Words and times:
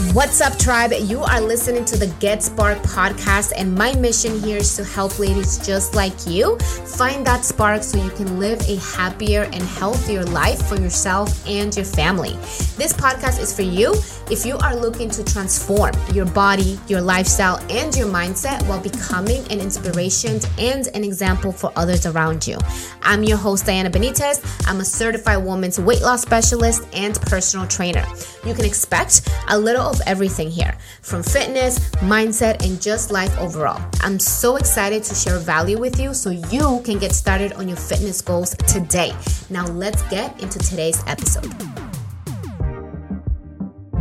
What's 0.00 0.40
up, 0.40 0.58
tribe? 0.58 0.92
You 0.98 1.20
are 1.20 1.42
listening 1.42 1.84
to 1.84 1.96
the 1.96 2.06
Get 2.20 2.38
Sparkd 2.38 2.82
podcast, 2.84 3.52
and 3.54 3.74
my 3.74 3.94
mission 3.96 4.40
here 4.40 4.56
is 4.56 4.74
to 4.76 4.82
help 4.82 5.18
ladies 5.18 5.58
just 5.64 5.94
like 5.94 6.26
you 6.26 6.58
find 6.58 7.24
that 7.26 7.44
spark 7.44 7.82
so 7.82 8.02
you 8.02 8.10
can 8.12 8.38
live 8.38 8.58
a 8.62 8.76
happier 8.76 9.42
and 9.42 9.62
healthier 9.62 10.24
life 10.24 10.66
for 10.66 10.80
yourself 10.80 11.46
and 11.46 11.76
your 11.76 11.84
family. 11.84 12.32
This 12.78 12.94
podcast 12.94 13.40
is 13.40 13.54
for 13.54 13.60
you 13.60 13.94
if 14.30 14.46
you 14.46 14.56
are 14.58 14.74
looking 14.74 15.10
to 15.10 15.22
transform 15.22 15.92
your 16.14 16.26
body, 16.26 16.80
your 16.88 17.02
lifestyle, 17.02 17.58
and 17.68 17.94
your 17.94 18.08
mindset 18.08 18.66
while 18.66 18.80
becoming 18.80 19.42
an 19.52 19.60
inspiration 19.60 20.40
and 20.58 20.88
an 20.94 21.04
example 21.04 21.52
for 21.52 21.72
others 21.76 22.06
around 22.06 22.46
you. 22.46 22.56
I'm 23.02 23.22
your 23.22 23.36
host, 23.36 23.66
Diana 23.66 23.90
Benitez. 23.90 24.40
I'm 24.66 24.80
a 24.80 24.84
certified 24.84 25.44
woman's 25.44 25.78
weight 25.78 26.00
loss 26.00 26.22
specialist 26.22 26.84
and 26.94 27.20
personal 27.22 27.66
trainer. 27.66 28.06
You 28.46 28.54
can 28.54 28.64
expect 28.64 29.28
a 29.48 29.58
little 29.58 29.89
of 29.90 30.00
everything 30.06 30.50
here 30.50 30.76
from 31.02 31.22
fitness, 31.22 31.78
mindset, 31.96 32.64
and 32.64 32.80
just 32.80 33.10
life 33.10 33.36
overall. 33.38 33.82
I'm 34.00 34.18
so 34.18 34.56
excited 34.56 35.02
to 35.04 35.14
share 35.14 35.38
value 35.38 35.78
with 35.78 36.00
you 36.00 36.14
so 36.14 36.30
you 36.30 36.80
can 36.84 36.98
get 36.98 37.12
started 37.12 37.52
on 37.54 37.68
your 37.68 37.76
fitness 37.76 38.20
goals 38.20 38.54
today. 38.66 39.12
Now, 39.50 39.66
let's 39.66 40.02
get 40.08 40.40
into 40.42 40.58
today's 40.58 41.02
episode. 41.06 41.79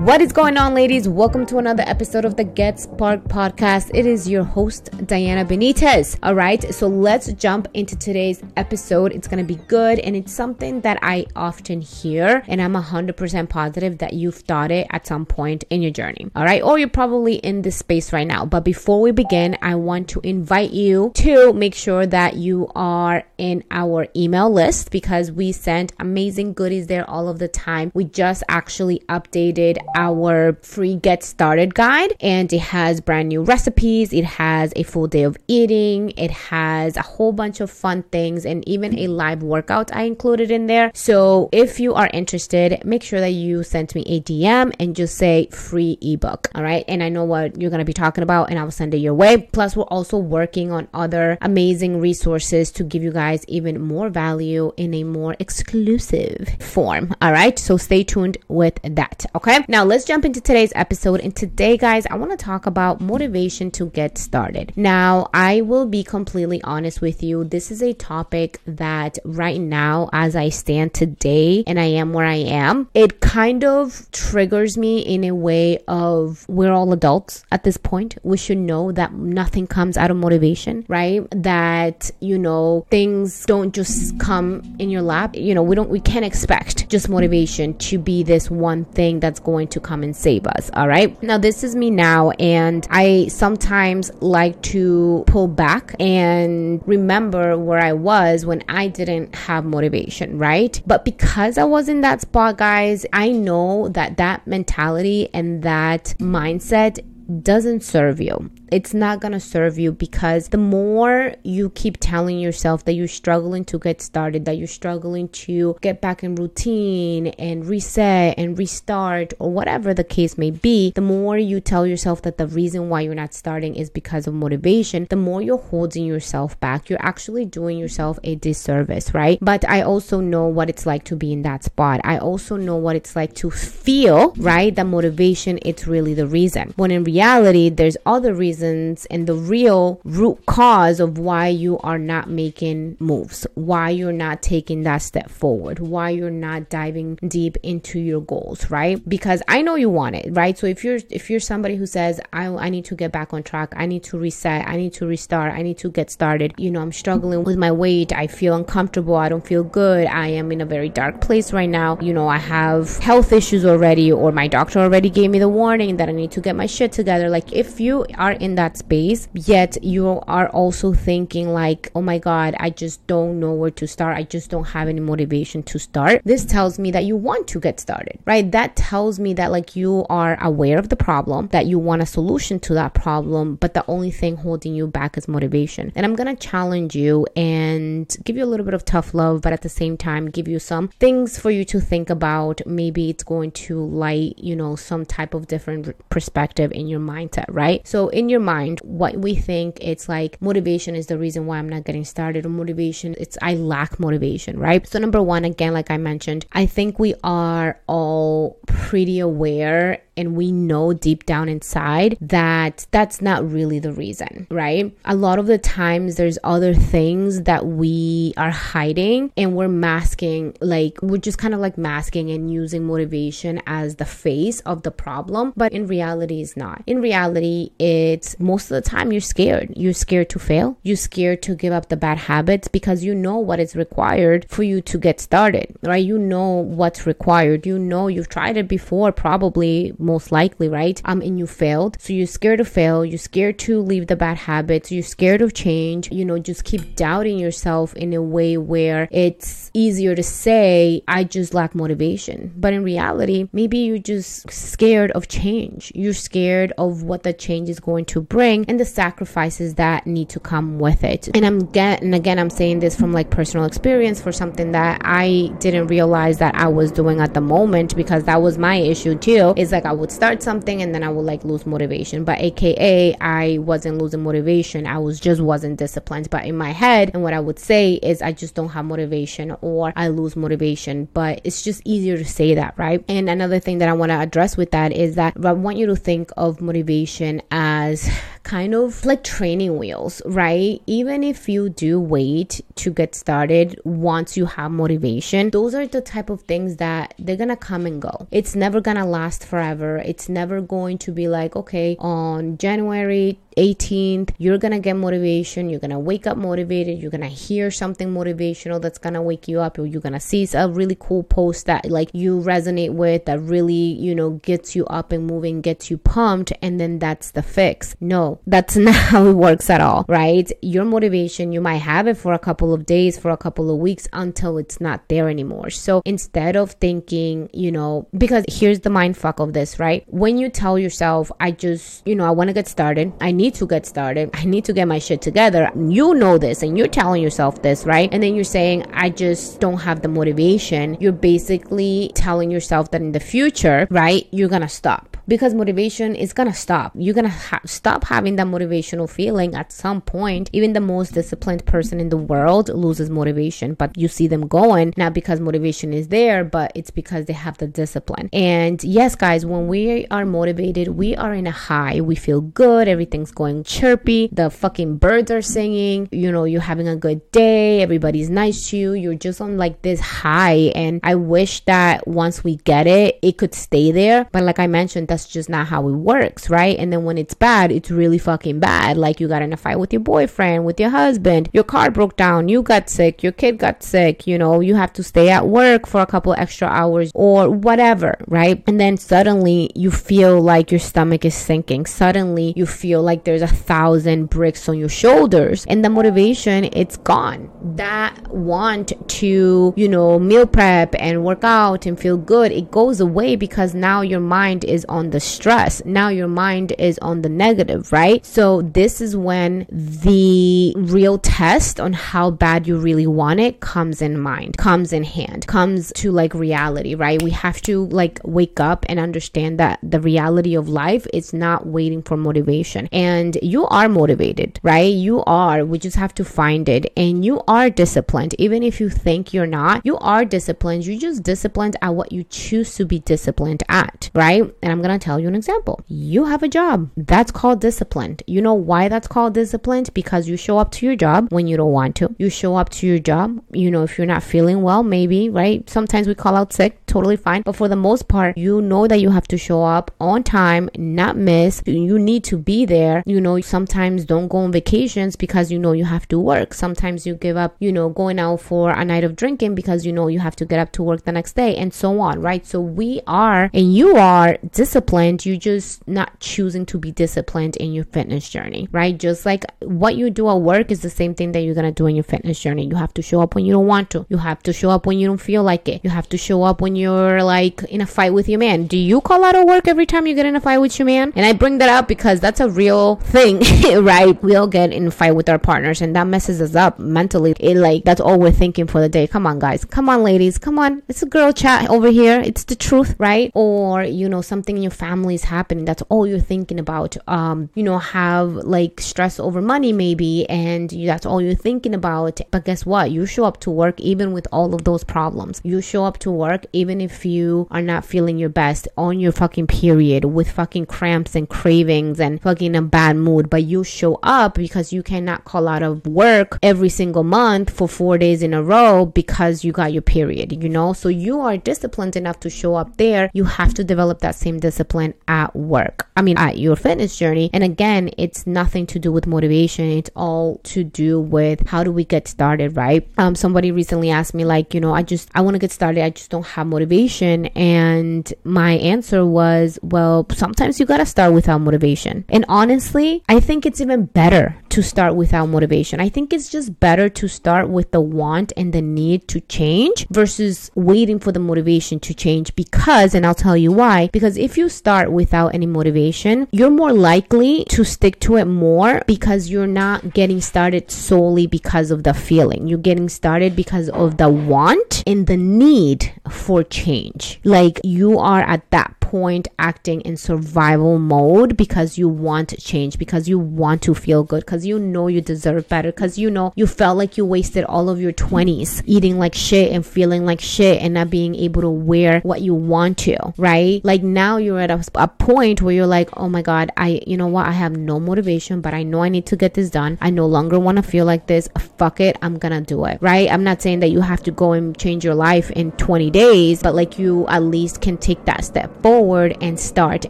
What 0.04 0.22
is 0.22 0.32
going 0.32 0.56
on, 0.56 0.74
ladies? 0.74 1.10
Welcome 1.10 1.46
to 1.48 1.58
another 1.58 1.84
episode 1.86 2.24
of 2.24 2.38
the 2.38 2.46
Get 2.46 2.76
Sparkd 2.78 3.28
podcast. 3.28 3.92
It 3.94 4.06
is 4.06 4.30
your 4.30 4.46
host, 4.46 4.90
Diana 5.08 5.44
Benitez. 5.44 6.18
All 6.24 6.34
right, 6.34 6.74
so 6.74 6.88
let's 6.88 7.34
jump 7.34 7.68
into 7.74 7.98
today's 7.98 8.42
episode. 8.56 9.12
It's 9.12 9.28
going 9.28 9.46
to 9.46 9.54
be 9.54 9.62
good, 9.68 10.00
and 10.00 10.16
it's 10.16 10.32
something 10.32 10.80
that 10.82 11.00
I 11.02 11.26
often 11.36 11.82
hear, 11.82 12.44
and 12.48 12.62
I'm 12.62 12.76
100% 12.76 13.50
positive 13.50 13.98
that 13.98 14.14
you've 14.14 14.36
thought 14.36 14.72
it 14.72 14.88
at 14.90 15.06
some 15.06 15.26
point 15.26 15.66
in 15.70 15.82
your 15.82 15.92
journey. 15.92 16.32
All 16.34 16.46
right, 16.46 16.64
or 16.64 16.80
you're 16.80 16.88
probably 16.88 17.36
in 17.36 17.62
this 17.62 17.76
space 17.76 18.14
right 18.14 18.26
now. 18.26 18.46
But 18.46 18.64
before 18.64 19.02
we 19.02 19.12
begin, 19.12 19.58
I 19.62 19.76
want 19.76 20.08
to 20.10 20.22
invite 20.22 20.72
you 20.72 21.12
to 21.16 21.52
make 21.52 21.76
sure 21.76 22.08
that 22.08 22.38
you 22.38 22.72
are 22.74 23.26
in 23.38 23.66
our 23.70 24.08
email 24.16 24.50
list 24.50 24.92
because 24.92 25.30
we 25.30 25.52
send 25.52 25.92
amazing 26.00 26.54
goodies 26.54 26.88
there 26.88 27.08
all 27.10 27.28
of 27.28 27.40
the 27.40 27.50
time. 27.50 27.92
We 27.94 28.06
just 28.06 28.44
actually 28.48 29.04
updated 29.10 29.78
our 29.96 30.58
free 30.62 30.96
get 30.96 31.24
started 31.24 31.74
guide 31.76 32.16
and 32.20 32.52
it 32.52 32.60
has 32.60 33.02
brand 33.02 33.30
new 33.30 33.44
recipes. 33.44 34.14
It 34.14 34.26
has 34.26 34.74
a 34.76 34.84
full 34.84 35.08
day 35.08 35.24
of 35.24 35.38
eating. 35.48 36.12
It 36.18 36.32
has 36.32 36.98
a 36.98 37.02
whole 37.02 37.32
bunch 37.32 37.60
of 37.62 37.72
fun 37.72 38.04
things 38.04 38.46
and 38.46 38.68
even 38.68 38.98
a 38.98 39.08
live 39.08 39.44
workout 39.44 39.94
I 39.94 40.04
included 40.04 40.52
in 40.52 40.68
there. 40.68 40.92
So 40.94 41.50
if 41.52 41.80
you 41.80 41.94
are 41.94 42.10
interested, 42.14 42.84
make 42.86 43.04
sure 43.04 43.20
that 43.20 43.32
you 43.32 43.64
send 43.64 43.94
me 43.96 44.04
a 44.08 44.22
DM 44.22 44.74
and 44.80 44.96
just 44.96 45.18
say 45.18 45.48
free 45.52 45.98
ebook. 46.02 46.50
All 46.56 46.64
right. 46.64 46.84
And 46.88 47.04
I 47.04 47.10
know 47.10 47.24
what 47.24 47.60
you're 47.60 47.70
going 47.70 47.80
to 47.80 47.86
be 47.86 47.94
talking 47.94 48.24
about 48.24 48.50
and 48.50 48.60
I 48.60 48.64
will 48.64 48.72
send 48.72 48.94
it 48.94 48.98
your 48.98 49.14
way. 49.14 49.38
Plus, 49.52 49.76
we're 49.76 49.84
also 49.84 50.18
working 50.18 50.72
on 50.72 50.88
other 50.94 51.38
amazing 51.42 52.00
resources 52.00 52.72
to 52.72 52.84
give 52.84 53.04
you 53.04 53.12
guys 53.12 53.46
even 53.48 53.82
more 53.82 54.10
value 54.10 54.72
in 54.78 54.94
a 54.94 55.04
more 55.04 55.36
exclusive 55.40 56.50
form. 56.60 57.14
All 57.22 57.32
right. 57.32 57.58
So 57.58 57.78
stay 57.78 58.04
tuned 58.04 58.38
with 58.48 58.80
that. 58.84 59.26
Okay. 59.36 59.66
Now, 59.68 59.79
now, 59.80 59.86
let's 59.86 60.04
jump 60.04 60.26
into 60.26 60.42
today's 60.42 60.74
episode. 60.76 61.22
And 61.22 61.34
today, 61.34 61.78
guys, 61.78 62.06
I 62.08 62.16
want 62.16 62.32
to 62.32 62.38
talk 62.38 62.66
about 62.66 63.00
motivation 63.00 63.72
to 63.72 63.86
get 63.86 64.18
started. 64.18 64.74
Now, 64.76 65.30
I 65.34 65.62
will 65.62 65.86
be 65.86 66.04
completely 66.04 66.62
honest 66.64 67.00
with 67.00 67.24
you. 67.24 67.46
This 67.46 67.72
is 67.72 67.82
a 67.82 67.94
topic 67.94 68.60
that 68.66 69.20
right 69.24 69.62
now, 69.62 70.10
as 70.12 70.36
I 70.36 70.50
stand 70.50 70.94
today 70.94 71.64
and 71.66 71.80
I 71.80 71.86
am 71.86 72.12
where 72.12 72.26
I 72.26 72.36
am, 72.36 72.90
it 72.94 73.22
kind 73.22 73.64
of 73.64 74.06
triggers 74.12 74.78
me 74.78 75.00
in 75.00 75.24
a 75.24 75.32
way 75.34 75.80
of 75.88 76.46
we're 76.50 76.74
all 76.74 76.92
adults 76.92 77.46
at 77.50 77.64
this 77.64 77.78
point. 77.78 78.18
We 78.22 78.36
should 78.36 78.58
know 78.58 78.92
that 78.92 79.14
nothing 79.14 79.66
comes 79.66 79.96
out 79.96 80.12
of 80.12 80.18
motivation, 80.18 80.84
right? 80.90 81.26
That, 81.32 82.12
you 82.20 82.38
know, 82.38 82.86
things 82.92 83.46
don't 83.46 83.74
just 83.74 84.20
come 84.20 84.76
in 84.78 84.90
your 84.90 85.04
lap. 85.04 85.38
You 85.38 85.56
know, 85.56 85.64
we 85.64 85.78
don't, 85.78 85.90
we 85.90 86.02
can't 86.02 86.26
expect 86.26 86.90
just 86.90 87.08
motivation 87.08 87.78
to 87.78 87.98
be 87.98 88.24
this 88.24 88.52
one 88.52 88.84
thing 88.84 89.22
that's 89.22 89.40
going 89.40 89.69
to 89.72 89.80
come 89.80 90.04
and 90.04 90.16
save 90.16 90.48
us. 90.48 90.70
All 90.74 90.88
right. 90.88 91.22
Now, 91.22 91.38
this 91.38 91.64
is 91.64 91.76
me 91.76 91.92
now, 91.92 92.32
and 92.32 92.86
I 92.90 93.28
sometimes 93.28 94.12
like 94.22 94.62
to 94.64 95.24
pull 95.28 95.48
back 95.48 95.96
and 96.00 96.82
remember 96.88 97.58
where 97.58 97.80
I 97.80 97.94
was 97.94 98.46
when 98.46 98.64
I 98.68 98.88
didn't 98.88 99.36
have 99.36 99.66
motivation, 99.66 100.38
right? 100.38 100.82
But 100.86 101.06
because 101.06 101.58
I 101.58 101.64
was 101.64 101.90
in 101.90 102.02
that 102.02 102.22
spot, 102.22 102.58
guys, 102.58 103.06
I 103.14 103.32
know 103.32 103.90
that 103.90 104.18
that 104.18 104.46
mentality 104.48 105.30
and 105.34 105.64
that 105.64 106.16
mindset 106.20 107.00
doesn't 107.44 107.84
serve 107.84 108.20
you 108.20 108.50
it's 108.72 108.94
not 108.94 109.22
to 109.22 109.40
serve 109.40 109.78
you 109.80 109.92
because 109.92 110.50
the 110.50 110.58
more 110.58 111.34
you 111.44 111.70
keep 111.72 111.98
telling 112.00 112.40
yourself 112.40 112.86
that 112.86 112.94
you're 112.94 113.08
struggling 113.08 113.66
to 113.66 113.80
get 113.80 114.02
started, 114.02 114.46
that 114.46 114.58
you're 114.58 114.68
struggling 114.68 115.30
to 115.30 115.78
get 115.82 116.02
back 116.02 116.24
in 116.24 116.36
routine 116.36 117.28
and 117.28 117.66
reset 117.66 118.38
and 118.38 118.58
restart, 118.58 119.34
or 119.40 119.52
whatever 119.52 119.94
the 119.94 120.04
case 120.04 120.38
may 120.38 120.52
be, 120.52 120.92
the 120.96 121.02
more 121.02 121.38
you 121.38 121.60
tell 121.60 121.86
yourself 121.86 122.22
that 122.22 122.38
the 122.38 122.48
reason 122.48 122.90
why 122.90 123.02
you're 123.02 123.16
not 123.16 123.34
starting 123.34 123.76
is 123.76 123.90
because 123.90 124.28
of 124.28 124.34
motivation, 124.34 125.08
the 125.10 125.16
more 125.16 125.42
you're 125.42 125.58
holding 125.58 126.06
yourself 126.06 126.60
back. 126.60 126.90
You're 126.90 127.06
actually 127.06 127.46
doing 127.46 127.78
yourself 127.78 128.20
a 128.24 128.36
disservice, 128.36 129.14
right? 129.14 129.38
But 129.42 129.68
I 129.68 129.82
also 129.82 130.20
know 130.20 130.48
what 130.48 130.70
it's 130.70 130.86
like 130.86 131.04
to 131.06 131.16
be 131.16 131.34
in 131.34 131.42
that 131.44 131.64
spot. 131.64 132.02
I 132.04 132.18
also 132.18 132.56
know 132.56 132.76
what 132.76 132.96
it's 132.96 133.16
like 133.16 133.34
to 133.36 133.52
feel, 133.52 134.34
right? 134.38 134.74
That 134.76 134.86
motivation, 134.86 135.60
it's 135.64 135.88
really 135.88 136.14
the 136.14 136.28
reason. 136.28 136.74
When 136.76 136.92
in 136.92 137.04
reality, 137.04 137.70
there's 137.70 137.98
other 138.06 138.34
reasons 138.34 138.59
reasons 138.60 139.06
and 139.06 139.28
the 139.28 139.34
real 139.34 140.02
root 140.04 140.46
cause 140.46 141.00
of 141.00 141.18
why 141.18 141.48
you 141.48 141.80
are 141.80 141.98
not 141.98 142.30
making 142.30 142.98
moves, 143.00 143.48
why 143.56 143.90
you're 143.90 144.12
not 144.12 144.42
taking 144.42 144.84
that 144.84 145.02
step 145.02 145.30
forward, 145.30 145.80
why 145.80 146.10
you're 146.10 146.30
not 146.30 146.70
diving 146.70 147.18
deep 147.28 147.58
into 147.64 148.00
your 148.00 148.22
goals, 148.22 148.70
right? 148.70 149.08
Because 149.08 149.42
I 149.48 149.62
know 149.62 149.76
you 149.76 149.90
want 149.90 150.16
it, 150.16 150.30
right? 150.32 150.58
So 150.58 150.68
if 150.68 150.84
you're 150.84 151.00
if 151.10 151.30
you're 151.30 151.40
somebody 151.40 151.76
who 151.76 151.86
says 151.86 152.20
I 152.34 152.48
I 152.48 152.70
need 152.70 152.86
to 152.86 152.96
get 152.96 153.12
back 153.12 153.34
on 153.34 153.44
track, 153.44 153.74
I 153.76 153.86
need 153.86 154.04
to 154.04 154.20
reset, 154.20 154.68
I 154.68 154.76
need 154.76 154.94
to 154.94 155.06
restart, 155.06 155.54
I 155.54 155.62
need 155.62 155.78
to 155.80 155.90
get 155.90 156.12
started, 156.12 156.54
you 156.58 156.72
know, 156.72 156.82
I'm 156.82 156.92
struggling 156.92 157.44
with 157.44 157.58
my 157.58 157.72
weight, 157.72 158.12
I 158.14 158.28
feel 158.28 158.56
uncomfortable, 158.56 159.16
I 159.16 159.30
don't 159.30 159.46
feel 159.46 159.64
good, 159.64 160.08
I 160.08 160.28
am 160.28 160.52
in 160.52 160.62
a 160.62 160.66
very 160.66 160.90
dark 160.90 161.22
place 161.22 161.54
right 161.54 161.70
now, 161.70 161.98
you 162.02 162.14
know, 162.14 162.28
I 162.28 162.38
have 162.38 162.98
health 162.98 163.32
issues 163.32 163.66
already 163.66 164.12
or 164.12 164.32
my 164.32 164.48
doctor 164.48 164.80
already 164.80 165.10
gave 165.10 165.30
me 165.32 165.40
the 165.40 165.50
warning 165.50 165.98
that 165.98 166.10
I 166.10 166.12
need 166.12 166.32
to 166.32 166.42
get 166.42 166.56
my 166.56 166.66
shit 166.66 166.92
together. 166.92 167.30
Like 167.30 167.54
if 167.54 167.80
you 167.80 168.06
are 168.16 168.32
in 168.32 168.49
in 168.50 168.56
that 168.56 168.78
space, 168.78 169.28
yet 169.34 169.82
you 169.84 170.22
are 170.28 170.50
also 170.50 170.94
thinking, 170.94 171.50
like, 171.54 171.92
oh 171.96 172.02
my 172.02 172.18
God, 172.18 172.56
I 172.60 172.70
just 172.72 173.06
don't 173.08 173.40
know 173.40 173.54
where 173.54 173.72
to 173.72 173.88
start. 173.88 174.18
I 174.18 174.24
just 174.24 174.50
don't 174.50 174.70
have 174.76 174.88
any 174.88 175.00
motivation 175.00 175.64
to 175.64 175.80
start. 175.80 176.22
This 176.26 176.46
tells 176.46 176.80
me 176.80 176.92
that 176.92 177.06
you 177.06 177.16
want 177.16 177.48
to 177.50 177.60
get 177.60 177.80
started, 177.80 178.20
right? 178.26 178.52
That 178.52 178.76
tells 178.76 179.20
me 179.20 179.34
that, 179.36 179.52
like, 179.52 179.76
you 179.76 180.06
are 180.10 180.38
aware 180.42 180.80
of 180.80 180.90
the 180.90 180.96
problem, 180.96 181.48
that 181.50 181.68
you 181.68 181.78
want 181.78 182.02
a 182.02 182.06
solution 182.06 182.60
to 182.62 182.74
that 182.74 182.94
problem, 182.94 183.56
but 183.56 183.74
the 183.74 183.86
only 183.88 184.12
thing 184.12 184.38
holding 184.38 184.74
you 184.74 184.88
back 184.88 185.18
is 185.18 185.28
motivation. 185.28 185.92
And 185.96 186.06
I'm 186.06 186.16
gonna 186.16 186.36
challenge 186.36 186.96
you 186.96 187.28
and 187.36 188.16
give 188.24 188.36
you 188.36 188.44
a 188.44 188.52
little 188.52 188.66
bit 188.66 188.74
of 188.74 188.84
tough 188.86 189.14
love, 189.14 189.42
but 189.42 189.54
at 189.54 189.62
the 189.62 189.70
same 189.70 189.96
time, 189.98 190.30
give 190.30 190.48
you 190.48 190.60
some 190.60 190.88
things 191.00 191.38
for 191.40 191.52
you 191.52 191.64
to 191.66 191.80
think 191.80 192.10
about. 192.10 192.62
Maybe 192.66 193.10
it's 193.10 193.24
going 193.24 193.52
to 193.52 193.84
light, 193.86 194.34
you 194.38 194.56
know, 194.56 194.76
some 194.76 195.06
type 195.06 195.34
of 195.34 195.48
different 195.48 195.96
perspective 196.10 196.72
in 196.72 196.88
your 196.88 197.00
mindset, 197.00 197.46
right? 197.50 197.88
So, 197.88 198.10
in 198.10 198.30
your 198.30 198.39
your 198.40 198.46
mind 198.46 198.80
what 198.80 199.18
we 199.18 199.36
think 199.36 199.78
it's 199.82 200.08
like 200.10 200.42
motivation 200.42 200.96
is 200.96 201.08
the 201.08 201.18
reason 201.18 201.46
why 201.46 201.58
I'm 201.58 201.70
not 201.70 201.84
getting 201.84 202.06
started 202.06 202.46
or 202.46 202.50
motivation 202.50 203.16
it's 203.18 203.38
I 203.42 203.56
lack 203.56 204.00
motivation, 204.00 204.58
right? 204.58 204.88
So 204.88 205.00
number 205.00 205.22
1 205.22 205.46
again 205.46 205.74
like 205.74 205.92
I 205.92 205.98
mentioned, 205.98 206.46
I 206.54 206.66
think 206.66 207.00
we 207.00 207.14
are 207.24 207.80
all 207.88 208.60
pretty 208.66 209.20
aware 209.20 210.02
and 210.20 210.36
we 210.36 210.52
know 210.52 210.92
deep 210.92 211.26
down 211.26 211.48
inside 211.48 212.18
that 212.20 212.86
that's 212.92 213.22
not 213.22 213.50
really 213.50 213.80
the 213.80 213.94
reason, 213.94 214.46
right? 214.52 214.94
A 215.06 215.16
lot 215.16 215.40
of 215.40 215.48
the 215.48 215.58
times 215.58 216.18
there's 216.18 216.38
other 216.44 216.74
things 216.74 217.44
that 217.44 217.66
we 217.66 218.34
are 218.36 218.52
hiding 218.52 219.32
and 219.38 219.56
we're 219.56 219.70
masking, 219.70 220.56
like 220.60 221.00
we're 221.02 221.18
just 221.18 221.38
kind 221.38 221.54
of 221.54 221.62
like 221.62 221.78
masking 221.78 222.30
and 222.32 222.52
using 222.52 222.86
motivation 222.86 223.62
as 223.66 223.96
the 223.96 224.06
face 224.06 224.60
of 224.62 224.84
the 224.84 224.92
problem, 224.92 225.54
but 225.56 225.72
in 225.72 225.88
reality, 225.88 226.42
it's 226.42 226.58
not. 226.58 226.84
In 226.86 227.02
reality, 227.02 227.72
it's 227.80 228.38
most 228.40 228.70
of 228.70 228.76
the 228.76 228.90
time 228.90 229.14
you're 229.14 229.22
scared. 229.22 229.72
You're 229.78 229.94
scared 229.94 230.30
to 230.32 230.40
fail, 230.40 230.78
you're 230.84 230.98
scared 230.98 231.42
to 231.44 231.56
give 231.56 231.72
up 231.72 231.88
the 231.88 231.96
bad 231.96 232.18
habits 232.18 232.68
because 232.68 233.06
you 233.06 233.16
know 233.16 233.38
what 233.38 233.62
is 233.62 233.76
required 233.76 234.46
for 234.50 234.64
you 234.64 234.82
to 234.82 234.98
get 234.98 235.22
started, 235.22 235.78
right? 235.84 236.04
You 236.04 236.18
know 236.18 236.50
what's 236.50 237.06
required, 237.06 237.66
you 237.66 237.80
know 237.80 238.08
you've 238.08 238.28
tried 238.28 238.58
it 238.58 238.68
before, 238.68 239.14
probably 239.14 239.94
most 240.10 240.32
likely, 240.32 240.68
right? 240.68 241.02
Um, 241.06 241.22
and 241.22 241.38
you 241.40 241.48
failed. 241.48 241.98
So 242.00 242.14
you're 242.14 242.36
scared 242.40 242.60
to 242.60 242.66
fail. 242.66 243.06
You're 243.06 243.28
scared 243.32 243.58
to 243.60 243.80
leave 243.92 244.08
the 244.08 244.16
bad 244.16 244.38
habits. 244.38 244.92
You're 244.92 245.04
scared 245.18 245.42
of 245.42 245.54
change. 245.54 246.12
You 246.12 246.26
know, 246.26 246.40
just 246.40 246.64
keep 246.64 246.96
doubting 246.96 247.38
yourself 247.38 247.94
in 247.96 248.14
a 248.14 248.22
way 248.22 248.58
where 248.58 249.08
it's 249.12 249.70
easier 249.74 250.16
to 250.16 250.24
say, 250.24 251.04
I 251.08 251.24
just 251.24 251.54
lack 251.54 251.76
motivation. 251.76 252.52
But 252.58 252.74
in 252.74 252.84
reality, 252.84 253.48
maybe 253.54 253.78
you're 253.80 253.98
just 253.98 254.52
scared 254.52 255.12
of 255.12 255.28
change. 255.28 255.92
You're 255.96 256.14
scared 256.14 256.74
of 256.78 257.04
what 257.04 257.24
the 257.24 257.34
change 257.34 257.70
is 257.70 257.80
going 257.80 258.06
to 258.06 258.22
bring 258.22 258.66
and 258.68 258.80
the 258.80 258.86
sacrifices 258.86 259.76
that 259.76 260.08
need 260.08 260.30
to 260.30 260.40
come 260.40 260.80
with 260.80 261.04
it. 261.04 261.30
And 261.36 261.46
I'm 261.46 261.60
get 261.60 262.02
and 262.02 262.16
again 262.16 262.40
I'm 262.40 262.50
saying 262.50 262.80
this 262.80 262.96
from 262.96 263.12
like 263.14 263.30
personal 263.30 263.66
experience 263.66 264.22
for 264.22 264.32
something 264.32 264.72
that 264.72 265.02
I 265.04 265.54
didn't 265.60 265.88
realize 265.88 266.38
that 266.40 266.56
I 266.56 266.68
was 266.68 266.92
doing 266.92 267.20
at 267.20 267.34
the 267.34 267.42
moment 267.42 267.96
because 267.96 268.24
that 268.24 268.42
was 268.42 268.58
my 268.58 268.76
issue 268.76 269.16
too. 269.16 269.54
Is 269.56 269.72
like 269.72 269.86
I 269.86 269.92
would 270.00 270.12
start 270.12 270.42
something 270.42 270.82
and 270.82 270.96
then 270.96 271.04
I 271.04 271.10
would 271.10 271.26
like 271.26 271.44
lose 271.44 271.66
motivation. 271.66 272.24
But 272.24 272.40
aka 272.40 273.16
I 273.20 273.58
wasn't 273.60 273.98
losing 273.98 274.24
motivation. 274.24 274.88
I 274.88 274.98
was 274.98 275.20
just 275.20 275.42
wasn't 275.42 275.78
disciplined. 275.78 276.30
But 276.30 276.46
in 276.46 276.58
my 276.58 276.72
head 276.72 277.12
and 277.14 277.22
what 277.22 277.34
I 277.34 277.40
would 277.40 277.60
say 277.60 277.94
is 277.96 278.22
I 278.22 278.32
just 278.32 278.56
don't 278.56 278.70
have 278.70 278.86
motivation 278.86 279.56
or 279.62 279.94
I 279.96 280.08
lose 280.08 280.36
motivation. 280.36 281.10
But 281.14 281.42
it's 281.44 281.62
just 281.62 281.82
easier 281.86 282.18
to 282.18 282.26
say 282.26 282.56
that, 282.56 282.74
right? 282.78 283.04
And 283.08 283.30
another 283.30 283.60
thing 283.60 283.80
that 283.80 283.90
I 283.90 283.94
want 283.94 284.12
to 284.12 284.20
address 284.20 284.58
with 284.58 284.72
that 284.72 284.94
is 284.94 285.16
that 285.16 285.34
I 285.44 285.52
want 285.52 285.78
you 285.78 285.88
to 285.88 285.96
think 285.96 286.32
of 286.38 286.62
motivation 286.62 287.42
as 287.52 288.10
kind 288.44 288.74
of 288.74 289.06
like 289.06 289.24
training 289.24 289.78
wheels, 289.78 290.22
right? 290.26 290.82
Even 290.88 291.24
if 291.24 291.48
you 291.48 291.70
do 291.70 292.00
wait 292.00 292.62
to 292.76 292.92
get 292.92 293.14
started 293.14 293.80
once 293.84 294.38
you 294.38 294.46
have 294.46 294.72
motivation, 294.72 295.50
those 295.52 295.76
are 295.76 295.86
the 295.86 296.02
type 296.02 296.30
of 296.30 296.42
things 296.44 296.78
that 296.78 297.14
they're 297.20 297.36
gonna 297.44 297.56
come 297.56 297.86
and 297.86 298.02
go. 298.02 298.28
It's 298.32 298.56
never 298.56 298.82
gonna 298.82 299.06
last 299.06 299.46
forever. 299.46 299.89
It's 299.98 300.30
never 300.30 300.62
going 300.62 300.98
to 301.00 301.12
be 301.12 301.28
like, 301.28 301.56
okay, 301.56 301.96
on 302.00 302.58
January 302.58 303.40
18th, 303.60 304.30
you're 304.38 304.58
gonna 304.58 304.80
get 304.80 304.96
motivation. 304.96 305.70
You're 305.70 305.82
gonna 305.82 306.00
wake 306.00 306.26
up 306.26 306.38
motivated. 306.38 306.98
You're 307.00 307.12
gonna 307.12 307.28
hear 307.28 307.70
something 307.70 308.08
motivational 308.08 308.82
that's 308.82 308.98
gonna 308.98 309.22
wake 309.22 309.50
you 309.50 309.60
up, 309.60 309.78
or 309.78 309.86
you're 309.86 310.02
gonna 310.02 310.20
see 310.20 310.48
a 310.54 310.70
really 310.70 310.96
cool 310.98 311.24
post 311.24 311.66
that 311.66 311.90
like 311.90 312.10
you 312.14 312.40
resonate 312.40 312.94
with 312.94 313.26
that 313.26 313.40
really, 313.42 313.74
you 313.74 314.16
know, 314.16 314.32
gets 314.44 314.76
you 314.78 314.86
up 314.86 315.12
and 315.12 315.28
moving, 315.28 315.60
gets 315.60 315.92
you 315.92 315.98
pumped, 315.98 316.54
and 316.62 316.80
then 316.80 317.00
that's 317.00 317.32
the 317.32 317.44
fix. 317.44 317.96
No, 318.00 318.40
that's 318.48 318.78
not 318.88 318.96
how 318.96 319.28
it 319.28 319.34
works 319.34 319.70
at 319.70 319.82
all, 319.82 320.06
right? 320.08 320.50
Your 320.62 320.86
motivation, 320.86 321.52
you 321.52 321.60
might 321.60 321.84
have 321.92 322.08
it 322.08 322.18
for 322.18 322.32
a 322.32 322.40
couple 322.40 322.74
of 322.74 322.86
days, 322.86 323.20
for 323.20 323.30
a 323.32 323.38
couple 323.38 323.70
of 323.70 323.78
weeks 323.78 324.08
until 324.14 324.58
it's 324.58 324.80
not 324.80 325.08
there 325.10 325.28
anymore. 325.28 325.70
So 325.70 326.02
instead 326.06 326.56
of 326.56 326.72
thinking, 326.72 327.50
you 327.54 327.72
know, 327.72 328.08
because 328.18 328.46
here's 328.48 328.80
the 328.80 328.90
mind 328.90 329.18
fuck 329.18 329.40
of 329.40 329.52
this, 329.52 329.80
right? 329.80 330.06
When 330.08 330.38
you 330.38 330.50
tell 330.50 330.80
yourself, 330.80 331.30
I 331.42 331.52
just, 331.52 332.08
you 332.08 332.16
know, 332.16 332.26
I 332.26 332.32
wanna 332.32 332.54
get 332.54 332.68
started, 332.68 333.12
I 333.20 333.32
need 333.32 333.49
to 333.56 333.68
get 333.68 333.86
started. 333.86 334.30
I 334.34 334.46
need 334.46 334.66
to 334.66 334.74
get 334.74 334.88
my 334.88 335.00
shit 335.00 335.22
together. 335.22 335.72
You 335.76 336.14
know 336.16 336.38
this 336.38 336.64
and 336.64 336.78
you're 336.78 336.88
telling 336.88 337.22
yourself 337.22 337.62
this, 337.62 337.86
right? 337.86 338.10
And 338.12 338.22
then 338.24 338.36
you're 338.36 338.44
saying, 338.44 338.86
I 338.94 339.10
just 339.10 339.60
don't 339.60 339.78
have 339.78 340.02
the 340.02 340.08
motivation. 340.08 340.98
You're 341.00 341.12
basically 341.12 342.12
telling 342.16 342.52
yourself 342.52 342.92
that 342.92 343.02
in 343.02 343.12
the 343.12 343.20
future, 343.20 343.88
right, 343.90 344.28
you're 344.32 344.50
gonna 344.50 344.70
stop 344.70 345.18
because 345.30 345.54
motivation 345.54 346.16
is 346.16 346.34
gonna 346.34 346.54
stop. 346.54 346.92
You're 346.96 347.14
gonna 347.14 347.30
ha- 347.30 347.62
stop 347.66 348.04
having 348.04 348.36
that 348.38 348.48
motivational 348.48 349.10
feeling 349.10 349.56
at 349.56 349.72
some 349.72 350.02
point. 350.02 350.50
Even 350.52 350.74
the 350.74 350.82
most 350.82 351.14
disciplined 351.14 351.66
person 351.66 352.00
in 352.00 352.10
the 352.10 352.18
world 352.18 352.70
loses 352.70 353.10
motivation, 353.10 353.76
but 353.76 353.98
you 353.98 354.08
see 354.08 354.28
them 354.28 354.48
going 354.48 354.94
not 354.98 355.14
because 355.14 355.40
motivation 355.40 355.94
is 355.94 356.08
there, 356.08 356.44
but 356.44 356.72
it's 356.76 356.90
because 356.90 357.26
they 357.26 357.34
have 357.34 357.58
the 357.60 357.68
discipline. 357.68 358.30
And 358.34 358.84
yes, 358.84 359.16
guys, 359.16 359.46
when 359.46 359.68
we 359.68 360.08
are 360.08 360.26
motivated, 360.26 360.90
we 360.90 361.16
are 361.16 361.34
in 361.34 361.48
a 361.48 361.52
high. 361.52 362.02
We 362.02 362.16
feel 362.16 362.42
good. 362.42 362.88
Everything's 362.88 363.32
going 363.32 363.64
chirpy. 363.64 364.30
The 364.32 364.50
fucking 364.50 364.98
birds 364.98 365.30
are 365.32 365.42
singing. 365.42 366.10
You 366.12 366.32
know, 366.32 366.46
you're 366.46 366.62
having 366.62 366.88
a 366.88 366.96
good 366.96 367.30
day. 367.32 367.82
Everybody's 367.82 368.30
nice 368.30 368.70
to 368.70 368.78
you. 368.78 368.94
You're 368.94 369.16
just 369.16 369.42
on 369.42 369.58
like 369.58 369.84
this 369.84 370.00
high. 370.00 370.72
And 370.76 371.00
I 371.04 371.16
wish 371.16 371.64
that 371.66 372.08
once 372.08 372.44
we 372.44 372.58
get 372.58 372.88
it, 372.88 373.20
it 373.22 373.38
could 373.38 373.54
stay 373.54 373.92
there. 373.92 374.28
But 374.32 374.44
like 374.44 374.60
I 374.60 374.68
mentioned, 374.68 375.08
that's 375.08 375.19
just 375.26 375.50
not 375.50 375.68
how 375.68 375.88
it 375.88 375.94
works, 375.94 376.50
right? 376.50 376.78
And 376.78 376.92
then 376.92 377.04
when 377.04 377.18
it's 377.18 377.34
bad, 377.34 377.72
it's 377.72 377.92
really 377.92 378.18
fucking 378.18 378.60
bad. 378.60 378.98
Like 378.98 379.20
you 379.20 379.28
got 379.28 379.42
in 379.42 379.54
a 379.54 379.58
fight 379.58 379.80
with 379.80 379.94
your 379.94 380.02
boyfriend, 380.02 380.66
with 380.66 380.80
your 380.80 380.90
husband, 380.90 381.50
your 381.54 381.64
car 381.64 381.92
broke 381.92 382.16
down, 382.16 382.50
you 382.50 382.62
got 382.62 382.90
sick, 382.90 383.24
your 383.24 383.32
kid 383.32 383.58
got 383.58 383.84
sick, 383.84 384.28
you 384.28 384.38
know, 384.38 384.60
you 384.60 384.76
have 384.76 384.94
to 384.94 385.04
stay 385.04 385.30
at 385.30 385.48
work 385.48 385.86
for 385.86 386.02
a 386.02 386.06
couple 386.06 386.34
extra 386.34 386.68
hours 386.68 387.12
or 387.14 387.50
whatever, 387.50 388.16
right? 388.28 388.64
And 388.68 388.80
then 388.80 388.98
suddenly 388.98 389.72
you 389.76 389.92
feel 389.92 390.42
like 390.42 390.72
your 390.72 390.80
stomach 390.80 391.26
is 391.26 391.36
sinking. 391.36 391.86
Suddenly 391.86 392.54
you 392.56 392.66
feel 392.66 393.02
like 393.02 393.24
there's 393.24 393.42
a 393.42 393.48
thousand 393.48 394.30
bricks 394.30 394.68
on 394.70 394.78
your 394.78 394.90
shoulders 394.90 395.66
and 395.68 395.84
the 395.84 395.90
motivation, 395.90 396.70
it's 396.74 396.98
gone. 396.98 397.52
That 397.76 398.28
want 398.30 398.94
to, 399.10 399.74
you 399.76 399.88
know, 399.88 400.20
meal 400.20 400.48
prep 400.48 400.96
and 401.00 401.24
work 401.24 401.44
out 401.44 401.86
and 401.86 402.00
feel 402.00 402.18
good, 402.18 402.52
it 402.52 402.72
goes 402.72 403.00
away 403.00 403.36
because 403.36 403.74
now 403.74 404.02
your 404.02 404.20
mind 404.20 404.64
is 404.64 404.86
on 404.86 405.09
the 405.12 405.20
stress. 405.20 405.82
Now 405.86 406.10
your 406.10 406.28
mind 406.28 406.74
is 406.78 406.98
on 407.00 407.22
the 407.22 407.30
negative, 407.30 407.92
right? 407.92 408.26
So 408.26 408.62
this 408.62 409.02
is 409.02 409.16
when 409.16 409.66
the 409.70 410.74
real 410.78 411.18
test 411.18 411.80
on 411.80 411.94
how 411.94 412.32
bad 412.32 412.68
you 412.68 412.78
really 412.78 413.08
want 413.08 413.40
it 413.40 413.60
comes 413.60 414.02
in 414.02 414.20
mind, 414.20 414.58
comes 414.58 414.94
in 414.94 415.04
hand, 415.04 415.48
comes 415.48 415.92
to 415.96 416.12
like 416.12 416.34
reality, 416.34 416.96
right? 416.96 417.22
We 417.22 417.32
have 417.32 417.62
to 417.64 417.86
like 417.88 418.20
wake 418.24 418.60
up 418.60 418.86
and 418.90 419.00
understand 419.00 419.60
that 419.60 419.80
the 419.84 420.00
reality 420.00 420.56
of 420.56 420.70
life 420.70 421.08
is 421.14 421.34
not 421.34 421.66
waiting 421.66 422.02
for 422.02 422.18
motivation. 422.18 422.88
And 422.92 423.38
you 423.42 423.66
are 423.68 423.90
motivated, 423.90 424.60
right? 424.64 424.94
You 424.94 425.24
are. 425.26 425.66
We 425.66 425.80
just 425.80 425.98
have 425.98 426.14
to 426.16 426.26
find 426.26 426.68
it. 426.70 426.92
And 426.96 427.24
you 427.26 427.42
are 427.48 427.70
disciplined. 427.70 428.36
Even 428.38 428.64
if 428.64 428.80
you 428.80 428.90
think 428.90 429.34
you're 429.34 429.46
not, 429.48 429.86
you 429.86 429.98
are 429.98 430.26
disciplined. 430.26 430.86
You're 430.86 431.00
just 431.00 431.24
disciplined 431.24 431.76
at 431.82 431.96
what 431.96 432.12
you 432.12 432.24
choose 432.24 432.76
to 432.76 432.86
be 432.86 433.00
disciplined 433.00 433.64
at, 433.70 434.10
right? 434.14 434.44
And 434.62 434.72
I'm 434.72 434.82
going 434.82 434.98
to 434.98 434.99
tell 435.00 435.20
you 435.20 435.28
an 435.28 435.36
example. 435.36 435.82
You 435.88 436.26
have 436.26 436.44
a 436.44 436.48
job. 436.48 436.92
That's 436.96 437.32
called 437.32 437.62
disciplined. 437.62 438.24
You 438.28 438.42
know 438.42 438.54
why 438.54 438.90
that's 438.90 439.08
called 439.08 439.34
disciplined? 439.34 439.94
Because 439.94 440.28
you 440.28 440.38
show 440.38 440.58
up 440.58 440.72
to 440.72 440.86
your 440.86 440.96
job 440.96 441.32
when 441.32 441.48
you 441.48 441.58
don't 441.58 441.72
want 441.72 441.96
to. 441.98 442.16
You 442.18 442.30
show 442.30 442.56
up 442.56 442.70
to 442.70 442.88
your 442.88 443.00
job, 443.00 443.42
you 443.52 443.72
know, 443.72 443.84
if 443.84 443.98
you're 443.98 444.08
not 444.08 444.24
feeling 444.24 444.62
well, 444.62 444.84
maybe, 444.84 445.30
right? 445.30 445.68
Sometimes 445.70 446.08
we 446.08 446.16
call 446.16 446.36
out 446.36 446.54
sick, 446.54 446.86
totally 446.86 447.18
fine. 447.18 447.42
But 447.44 447.56
for 447.56 447.68
the 447.68 447.76
most 447.76 448.08
part, 448.08 448.38
you 448.38 448.62
know 448.62 448.88
that 448.88 449.02
you 449.02 449.10
have 449.12 449.28
to 449.30 449.38
show 449.38 449.64
up 449.64 449.92
on 450.00 450.24
time, 450.24 450.70
not 450.78 451.18
miss. 451.18 451.62
You 451.66 452.00
need 452.00 452.24
to 452.26 452.38
be 452.38 452.66
there. 452.66 453.04
You 453.06 453.22
know, 453.22 453.40
sometimes 453.42 454.06
don't 454.06 454.28
go 454.28 454.40
on 454.40 454.52
vacations 454.52 455.16
because 455.16 455.52
you 455.52 455.60
know 455.60 455.72
you 455.72 455.86
have 455.86 456.08
to 456.10 456.20
work. 456.20 456.54
Sometimes 456.54 457.06
you 457.06 457.16
give 457.16 457.38
up, 457.38 457.56
you 457.60 457.72
know, 457.72 457.90
going 457.90 458.20
out 458.20 458.42
for 458.42 458.72
a 458.72 458.84
night 458.86 459.04
of 459.04 459.16
drinking 459.16 459.56
because 459.56 459.86
you 459.86 459.94
know 459.94 460.08
you 460.08 460.20
have 460.20 460.36
to 460.38 460.46
get 460.46 460.60
up 460.60 460.72
to 460.74 460.84
work 460.84 461.04
the 461.04 461.12
next 461.12 461.34
day 461.34 461.56
and 461.56 461.74
so 461.74 462.00
on, 462.00 462.22
right? 462.22 462.46
So 462.46 462.60
we 462.62 463.02
are, 463.08 463.50
and 463.54 463.74
you 463.74 463.96
are 463.96 464.38
disciplined. 464.52 464.79
You're 465.26 465.38
just 465.38 465.88
not 465.88 466.20
choosing 466.20 466.66
to 466.68 466.78
be 466.78 466.92
disciplined 466.92 467.56
in 467.58 467.74
your 467.74 467.86
fitness 467.86 468.30
journey, 468.30 468.68
right? 468.72 468.98
Just 468.98 469.26
like 469.26 469.46
what 469.62 469.96
you 469.96 470.10
do 470.10 470.30
at 470.30 470.36
work 470.36 470.72
is 470.72 470.82
the 470.82 470.90
same 470.90 471.14
thing 471.14 471.32
that 471.34 471.42
you're 471.42 471.56
to 471.64 471.72
do 471.72 471.88
in 471.88 471.96
your 471.96 472.04
fitness 472.04 472.40
journey. 472.40 472.66
You 472.66 472.76
have 472.76 472.94
to 472.96 473.02
show 473.02 473.22
up 473.22 473.36
when 473.36 473.46
you 473.46 473.54
don't 473.54 473.68
want 473.68 473.90
to. 473.92 474.06
You 474.10 474.18
have 474.18 474.42
to 474.44 474.54
show 474.54 474.70
up 474.70 474.86
when 474.86 475.00
you 475.00 475.08
don't 475.08 475.20
feel 475.20 475.44
like 475.44 475.68
it. 475.68 475.82
You 475.84 475.90
have 475.90 476.10
to 476.10 476.18
show 476.18 476.44
up 476.44 476.62
when 476.62 476.76
you're 476.76 477.24
like 477.24 477.64
in 477.64 477.82
a 477.82 477.86
fight 477.86 478.14
with 478.14 478.30
your 478.30 478.40
man. 478.40 478.68
Do 478.68 478.78
you 478.78 479.02
call 479.02 479.24
out 479.24 479.36
of 479.36 479.46
work 479.46 479.68
every 479.68 479.86
time 479.86 480.08
you 480.08 480.16
get 480.16 480.26
in 480.26 480.36
a 480.36 480.42
fight 480.42 480.60
with 480.60 480.78
your 480.80 480.86
man? 480.86 481.14
And 481.16 481.26
I 481.26 481.34
bring 481.34 481.58
that 481.60 481.70
up 481.70 481.88
because 481.88 482.20
that's 482.20 482.40
a 482.40 482.50
real 482.50 482.96
thing, 482.98 483.40
right? 483.84 484.22
We 484.24 484.36
all 484.36 484.48
get 484.48 484.72
in 484.72 484.88
a 484.88 484.92
fight 484.92 485.16
with 485.16 485.30
our 485.30 485.40
partners 485.40 485.82
and 485.82 485.96
that 485.96 486.08
messes 486.08 486.42
us 486.42 486.56
up 486.56 486.80
mentally. 486.80 487.34
It 487.40 487.58
like 487.58 487.84
that's 487.84 488.02
all 488.02 488.20
we're 488.20 488.32
thinking 488.32 488.68
for 488.68 488.82
the 488.82 488.90
day. 488.90 489.08
Come 489.08 489.26
on, 489.28 489.40
guys. 489.40 489.66
Come 489.66 489.90
on, 489.90 490.04
ladies. 490.04 490.38
Come 490.38 490.60
on. 490.60 490.84
It's 490.88 491.04
a 491.04 491.06
girl 491.06 491.32
chat 491.32 491.70
over 491.70 491.90
here. 491.90 492.22
It's 492.22 492.44
the 492.44 492.56
truth, 492.56 492.96
right? 492.98 493.32
Or, 493.34 493.84
you 493.84 494.10
know, 494.10 494.22
something 494.22 494.56
in 494.56 494.64
your 494.64 494.69
family 494.70 495.16
is 495.16 495.24
happening. 495.26 495.66
That's 495.66 495.84
all 495.90 496.06
you're 496.06 496.20
thinking 496.20 496.60
about. 496.60 496.98
Um, 497.08 497.50
you 497.56 497.64
know, 497.64 497.78
have 497.78 498.34
like 498.36 498.80
stress 498.80 499.20
over 499.20 499.42
money 499.42 499.74
maybe 499.74 500.28
and 500.30 500.70
that's 500.70 501.06
all 501.06 501.22
you're 501.22 501.36
thinking 501.36 501.74
about. 501.74 502.20
But 502.32 502.46
guess 502.46 502.66
what? 502.66 502.92
You 502.92 503.06
show 503.06 503.26
up 503.26 503.40
to 503.42 503.52
work 503.52 503.80
even 503.80 504.14
with 504.14 504.28
all 504.32 504.54
of 504.54 504.64
those 504.64 504.84
problems. 504.84 505.42
You 505.44 505.62
show 505.62 505.86
up 505.86 505.98
to 506.00 506.12
work 506.12 506.46
even 506.54 506.82
if 506.82 507.06
you 507.06 507.48
are 507.52 507.62
not 507.62 507.86
feeling 507.86 508.18
your 508.18 508.30
best 508.30 508.68
on 508.78 509.00
your 509.00 509.12
fucking 509.12 509.48
period 509.48 510.06
with 510.06 510.30
fucking 510.30 510.68
cramps 510.68 511.16
and 511.16 511.28
cravings 511.28 512.00
and 512.00 512.22
fucking 512.22 512.56
a 512.56 512.62
bad 512.62 512.96
mood, 512.96 513.30
but 513.30 513.44
you 513.44 513.64
show 513.64 514.00
up 514.04 514.36
because 514.36 514.72
you 514.72 514.84
cannot 514.84 515.26
call 515.26 515.48
out 515.48 515.64
of 515.64 515.86
work 515.88 516.38
every 516.44 516.70
single 516.70 517.04
month 517.04 517.50
for 517.50 517.68
four 517.68 517.98
days 517.98 518.22
in 518.22 518.34
a 518.34 518.44
row 518.44 518.86
because 518.86 519.44
you 519.44 519.52
got 519.52 519.74
your 519.74 519.82
period, 519.82 520.44
you 520.44 520.50
know? 520.50 520.74
So 520.74 520.90
you 520.90 521.20
are 521.22 521.38
disciplined 521.38 521.96
enough 521.96 522.20
to 522.22 522.30
show 522.30 522.56
up 522.56 522.78
there. 522.78 523.10
You 523.14 523.24
have 523.26 523.54
to 523.56 523.64
develop 523.64 524.00
that 524.00 524.16
same 524.16 524.40
discipline 524.40 524.59
discipline 524.60 524.94
at 525.08 525.34
work. 525.36 525.88
I 525.96 526.02
mean, 526.02 526.18
at 526.18 526.38
your 526.38 526.56
fitness 526.56 526.98
journey. 526.98 527.30
And 527.34 527.44
again, 527.44 527.92
it's 527.98 528.28
nothing 528.28 528.68
to 528.68 528.80
do 528.80 528.92
with 528.92 529.08
motivation. 529.08 529.66
It's 529.66 529.90
all 529.96 530.40
to 530.44 530.64
do 530.64 531.00
with 531.00 531.48
how 531.48 531.64
do 531.64 531.72
we 531.72 531.86
get 531.86 532.08
started, 532.08 532.58
right? 532.58 532.88
Um, 532.98 533.16
somebody 533.16 533.52
recently 533.52 533.90
asked 533.90 534.14
me, 534.14 534.26
like, 534.26 534.54
you 534.54 534.60
know, 534.60 534.74
I 534.74 534.84
just, 534.84 535.10
I 535.16 535.22
want 535.22 535.36
to 535.36 535.40
get 535.40 535.52
started. 535.52 535.84
I 535.84 535.92
just 535.92 536.12
don't 536.12 536.26
have 536.26 536.48
motivation. 536.48 537.28
And 537.28 538.14
my 538.24 538.54
answer 538.54 539.06
was, 539.06 539.60
well, 539.62 540.06
sometimes 540.12 540.60
you 540.60 540.66
got 540.66 540.78
to 540.78 540.86
start 540.86 541.14
without 541.14 541.40
motivation. 541.40 542.04
And 542.10 542.26
honestly, 542.28 543.04
I 543.08 543.20
think 543.20 543.46
it's 543.46 543.62
even 543.62 543.86
better 543.86 544.36
to 544.50 544.62
start 544.62 544.96
without 544.96 545.28
motivation. 545.28 545.80
I 545.80 545.90
think 545.90 546.12
it's 546.12 546.30
just 546.30 546.60
better 546.60 546.90
to 546.90 547.08
start 547.08 547.50
with 547.50 547.72
the 547.72 547.82
want 547.82 548.34
and 548.36 548.52
the 548.52 548.62
need 548.62 549.08
to 549.10 549.22
change 549.22 549.88
versus 549.90 550.52
waiting 550.56 551.00
for 551.00 551.12
the 551.12 551.20
motivation 551.20 551.80
to 551.82 551.94
change 551.94 552.36
because, 552.36 552.94
and 552.94 553.06
I'll 553.06 553.16
tell 553.16 553.38
you 553.38 553.52
why, 553.52 553.90
because 553.94 554.18
if 554.18 554.38
you 554.38 554.49
start 554.50 554.92
without 554.92 555.34
any 555.34 555.46
motivation, 555.46 556.28
you're 556.32 556.50
more 556.50 556.74
likely 556.74 557.46
to 557.46 557.64
stick 557.64 558.00
to 558.02 558.18
it 558.18 558.26
more 558.26 558.82
because 558.88 559.30
you're 559.30 559.48
not 559.48 559.94
getting 559.94 560.22
started 560.22 560.72
solely 560.72 561.28
because 561.28 561.72
of 561.72 561.84
the 561.84 561.94
feeling. 561.94 562.48
You're 562.48 562.58
getting 562.60 562.90
started 562.90 563.36
because 563.36 563.70
of 563.70 563.98
the 563.98 564.10
want 564.10 564.84
and 564.86 565.08
the 565.08 565.18
need 565.18 565.94
for 566.10 566.44
change. 566.44 567.20
Like 567.24 567.60
you 567.64 568.00
are 568.00 568.22
at 568.22 568.50
that 568.52 568.79
point 568.90 569.28
acting 569.38 569.82
in 569.82 569.96
survival 569.96 570.80
mode 570.80 571.38
because 571.38 571.78
you 571.78 571.88
want 571.88 572.36
change, 572.40 572.80
because 572.80 573.08
you 573.08 573.20
want 573.20 573.62
to 573.62 573.76
feel 573.76 574.04
good, 574.04 574.22
because 574.22 574.48
you 574.48 574.58
know 574.58 574.88
you 574.88 575.00
deserve 575.00 575.48
better, 575.48 575.72
because 575.72 576.00
you 576.00 576.10
know 576.10 576.34
you 576.36 576.48
felt 576.48 576.76
like 576.76 576.98
you 576.98 577.06
wasted 577.06 577.44
all 577.44 577.70
of 577.70 577.80
your 577.80 577.94
20s 577.94 578.64
eating 578.66 578.98
like 578.98 579.14
shit 579.14 579.52
and 579.52 579.64
feeling 579.64 580.06
like 580.06 580.20
shit 580.20 580.60
and 580.60 580.74
not 580.74 580.90
being 580.90 581.14
able 581.14 581.40
to 581.40 581.50
wear 581.52 582.00
what 582.00 582.22
you 582.22 582.34
want 582.34 582.80
to, 582.80 582.98
right? 583.16 583.64
Like 583.64 583.84
now 583.84 584.18
you're 584.18 584.40
at 584.40 584.50
a, 584.50 584.64
a 584.74 584.88
point 584.88 585.44
where 585.44 585.54
you're 585.54 585.68
like, 585.68 585.96
oh 585.96 586.10
my 586.10 586.24
God, 586.24 586.50
I, 586.58 586.82
you 586.88 586.98
know 586.98 587.08
what? 587.08 587.28
I 587.28 587.34
have 587.34 587.56
no 587.56 587.80
motivation, 587.80 588.42
but 588.42 588.56
I 588.56 588.64
know 588.64 588.82
I 588.82 588.90
need 588.90 589.06
to 589.06 589.16
get 589.16 589.36
this 589.36 589.52
done. 589.52 589.78
I 589.82 589.92
no 589.92 590.08
longer 590.08 590.40
want 590.40 590.56
to 590.56 590.64
feel 590.64 590.86
like 590.86 591.06
this. 591.06 591.30
Fuck 591.60 591.80
it. 591.80 591.96
I'm 592.02 592.18
gonna 592.18 592.42
do 592.42 592.66
it, 592.66 592.80
right? 592.82 593.08
I'm 593.08 593.24
not 593.24 593.44
saying 593.44 593.60
that 593.60 593.70
you 593.70 593.82
have 593.82 594.02
to 594.04 594.12
go 594.12 594.32
and 594.32 594.58
change 594.58 594.84
your 594.84 594.96
life 594.96 595.30
in 595.30 595.52
20 595.54 595.92
days, 595.92 596.42
but 596.42 596.56
like 596.56 596.80
you 596.80 597.08
at 597.08 597.22
least 597.22 597.62
can 597.62 597.78
take 597.78 598.04
that 598.06 598.26
step 598.26 598.50
forward 598.64 598.79
forward 598.80 599.18
and 599.20 599.38
start. 599.38 599.86